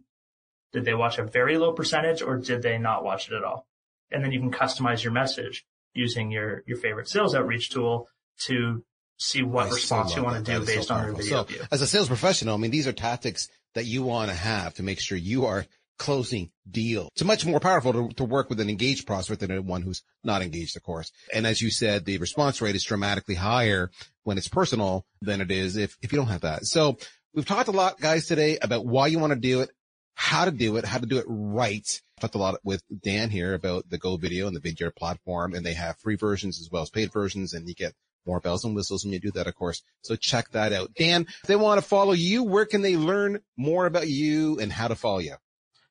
Did 0.72 0.86
they 0.86 0.94
watch 0.94 1.18
a 1.18 1.26
very 1.26 1.58
low 1.58 1.74
percentage 1.74 2.22
or 2.22 2.38
did 2.38 2.62
they 2.62 2.78
not 2.78 3.04
watch 3.04 3.28
it 3.28 3.36
at 3.36 3.44
all? 3.44 3.68
And 4.12 4.24
then 4.24 4.32
you 4.32 4.40
can 4.40 4.52
customize 4.52 5.04
your 5.04 5.12
message 5.12 5.66
using 5.94 6.32
your, 6.32 6.64
your 6.66 6.78
favorite 6.78 7.10
sales 7.10 7.36
outreach 7.36 7.70
tool 7.70 8.08
to 8.46 8.82
see 9.18 9.42
what 9.44 9.68
I 9.68 9.70
so 9.70 9.76
response 9.76 10.16
you 10.16 10.24
want 10.24 10.46
to 10.46 10.60
do 10.60 10.66
based 10.66 10.88
so 10.88 10.96
on 10.96 11.06
your 11.06 11.14
powerful. 11.14 11.24
video 11.24 11.38
So, 11.38 11.44
view. 11.44 11.62
as 11.72 11.82
a 11.82 11.88
sales 11.88 12.08
professional, 12.08 12.56
I 12.56 12.58
mean, 12.58 12.72
these 12.72 12.88
are 12.88 12.94
tactics 12.94 13.50
that 13.74 13.86
you 13.86 14.04
want 14.04 14.30
to 14.30 14.36
have 14.36 14.74
to 14.76 14.84
make 14.84 15.00
sure 15.00 15.18
you 15.18 15.46
are 15.46 15.66
closing 15.98 16.52
deal. 16.70 17.10
It's 17.14 17.24
much 17.24 17.46
more 17.46 17.60
powerful 17.60 17.94
to, 17.94 18.10
to 18.16 18.24
work 18.24 18.50
with 18.50 18.60
an 18.60 18.70
engaged 18.70 19.08
prospect 19.08 19.42
than 19.42 19.66
one 19.66 19.82
who's 19.82 20.04
not 20.24 20.42
engaged, 20.42 20.76
of 20.76 20.84
course. 20.84 21.12
And 21.34 21.48
as 21.48 21.62
you 21.62 21.72
said, 21.72 22.06
the 22.06 22.18
response 22.18 22.62
rate 22.62 22.76
is 22.76 22.84
dramatically 22.84 23.36
higher 23.36 23.92
when 24.24 24.38
it's 24.38 24.48
personal 24.48 25.06
than 25.22 25.42
it 25.42 25.52
is 25.52 25.78
if, 25.78 25.98
if 26.02 26.12
you 26.12 26.18
don't 26.18 26.28
have 26.28 26.42
that. 26.42 26.66
So 26.66 26.98
we've 27.34 27.46
talked 27.46 27.70
a 27.70 27.74
lot, 27.74 28.00
guys, 28.00 28.26
today 28.26 28.58
about 28.62 28.86
why 28.86 29.08
you 29.08 29.20
want 29.20 29.34
to 29.34 29.40
do 29.40 29.62
it, 29.62 29.70
how 30.16 30.46
to 30.46 30.52
do 30.52 30.78
it, 30.78 30.86
how 30.86 30.98
to 30.98 31.06
do 31.06 31.18
it 31.18 31.26
right. 31.28 32.02
I 32.18 32.22
Talked 32.22 32.36
a 32.36 32.40
lot 32.40 32.56
with 32.64 32.82
Dan 33.04 33.30
here 33.30 33.54
about 33.54 33.90
the 33.90 33.98
Go 33.98 34.16
video 34.16 34.48
and 34.48 34.56
the 34.56 34.62
Vidyard 34.62 34.96
platform, 34.96 35.54
and 35.54 35.66
they 35.66 35.74
have 35.74 35.98
free 35.98 36.16
versions 36.16 36.62
as 36.62 36.70
well 36.72 36.84
as 36.84 36.90
paid 36.90 37.12
versions, 37.12 37.54
and 37.54 37.68
you 37.68 37.76
get 37.76 37.94
more 38.26 38.40
bells 38.40 38.64
and 38.66 38.76
whistles 38.76 39.04
when 39.04 39.14
you 39.14 39.20
do 39.20 39.32
that, 39.32 39.48
of 39.48 39.56
course. 39.56 39.84
So 40.02 40.16
check 40.16 40.50
that 40.52 40.74
out. 40.74 40.94
Dan, 40.98 41.26
if 41.28 41.48
they 41.48 41.56
want 41.56 41.82
to 41.82 41.88
follow 41.88 42.14
you, 42.14 42.44
where 42.44 42.66
can 42.66 42.82
they 42.82 42.98
learn 42.98 43.40
more 43.58 43.86
about 43.86 44.08
you 44.08 44.60
and 44.60 44.72
how 44.72 44.88
to 44.88 44.96
follow 44.96 45.20
you? 45.20 45.36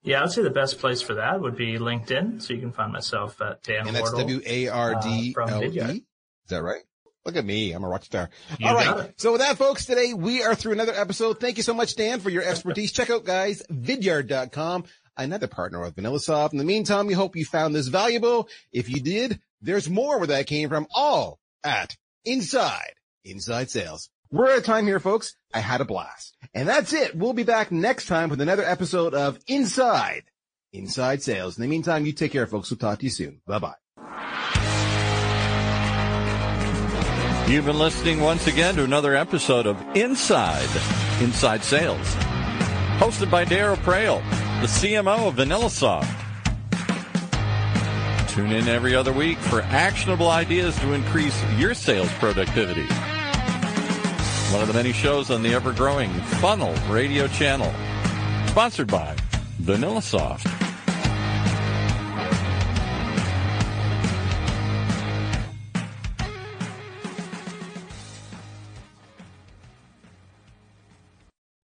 Yeah, 0.03 0.21
I 0.21 0.23
would 0.25 0.33
say 0.33 0.43
the 0.43 0.51
best 0.51 0.79
place 0.79 1.01
for 1.01 1.15
that 1.15 1.41
would 1.41 1.57
be 1.57 1.79
LinkedIn. 1.79 2.43
So 2.43 2.53
you 2.53 2.61
can 2.61 2.73
find 2.73 2.93
myself 2.93 3.41
at 3.41 3.63
Dan 3.63 3.87
And 3.87 3.97
that's 3.97 4.13
Wardle. 4.13 4.21
Uh. 5.89 5.93
Is 6.45 6.51
that 6.51 6.63
right? 6.63 6.83
Look 7.25 7.37
at 7.37 7.45
me. 7.45 7.73
I'm 7.73 7.85
a 7.85 7.89
rock 7.89 8.05
star. 8.05 8.29
You 8.59 8.69
All 8.69 8.75
right. 8.75 9.07
it. 9.07 9.15
So 9.19 9.33
with 9.33 9.41
that, 9.41 9.57
folks, 9.57 9.87
today 9.87 10.13
we 10.13 10.43
are 10.43 10.55
through 10.55 10.73
another 10.73 10.93
episode. 10.93 11.41
Thank 11.41 11.57
you 11.57 11.63
so 11.63 11.73
much, 11.73 11.97
Dan, 11.97 12.21
for 12.21 12.29
your 12.29 12.43
expertise. 12.43 12.93
Check 12.93 13.09
out, 13.09 13.25
guys, 13.25 13.63
vidyard.com, 13.73 14.85
another 15.17 15.47
partner 15.47 15.83
of 15.85 15.95
VanillaSoft. 15.95 16.53
In 16.53 16.59
the 16.59 16.65
meantime, 16.65 17.07
we 17.07 17.15
hope 17.15 17.35
you 17.35 17.47
found 17.47 17.75
this 17.75 17.89
valuable. 17.89 18.51
If 18.73 18.91
you 18.91 19.01
did, 19.01 19.41
there's 19.63 19.89
more 19.89 20.19
where 20.19 20.27
that 20.27 20.47
came 20.47 20.69
from, 20.69 20.87
all 20.95 21.39
at 21.65 21.97
Inside, 22.25 22.95
Inside 23.25 23.71
Sales. 23.71 24.09
We're 24.31 24.51
out 24.51 24.59
of 24.59 24.65
time 24.65 24.87
here, 24.87 24.99
folks. 24.99 25.37
I 25.53 25.61
had 25.61 25.81
a 25.81 25.85
blast. 25.85 26.37
And 26.55 26.69
that's 26.69 26.93
it. 26.93 27.15
We'll 27.15 27.35
be 27.35 27.43
back 27.43 27.71
next 27.71 28.07
time 28.07 28.31
with 28.31 28.41
another 28.41 28.65
episode 28.65 29.15
of 29.15 29.39
Inside, 29.47 30.25
Inside 30.73 31.23
Sales. 31.23 31.59
In 31.59 31.63
the 31.63 31.69
meantime, 31.69 32.07
you 32.07 32.13
take 32.13 32.33
care, 32.33 32.47
folks. 32.47 32.71
We'll 32.71 32.79
talk 32.79 32.99
to 33.01 33.05
you 33.05 33.11
soon. 33.11 33.41
Bye 33.47 33.59
bye. 33.59 33.75
You've 37.47 37.67
been 37.67 37.79
listening 37.79 38.21
once 38.21 38.47
again 38.47 38.75
to 38.77 38.85
another 38.85 39.15
episode 39.15 39.67
of 39.67 39.79
Inside, 39.95 40.71
Inside 41.21 41.63
Sales, 41.63 42.15
hosted 42.99 43.31
by 43.31 43.45
Daryl 43.45 43.77
Praill, 43.77 44.23
the 44.63 44.67
CMO 44.67 45.29
of 45.29 45.35
VanillaSoft. 45.35 46.24
Tune 48.35 48.51
in 48.51 48.67
every 48.67 48.97
other 48.97 49.13
week 49.13 49.39
for 49.39 49.61
actionable 49.63 50.29
ideas 50.29 50.77
to 50.81 50.93
increase 50.93 51.41
your 51.57 51.73
sales 51.73 52.11
productivity. 52.15 52.85
One 54.53 54.61
of 54.61 54.67
the 54.67 54.75
many 54.75 54.93
shows 54.93 55.31
on 55.31 55.45
the 55.45 55.55
ever-growing 55.55 56.11
Funnel 56.41 56.75
radio 56.93 57.29
channel, 57.29 57.73
sponsored 58.49 58.89
by 58.89 59.15
VanillaSoft. 59.63 60.74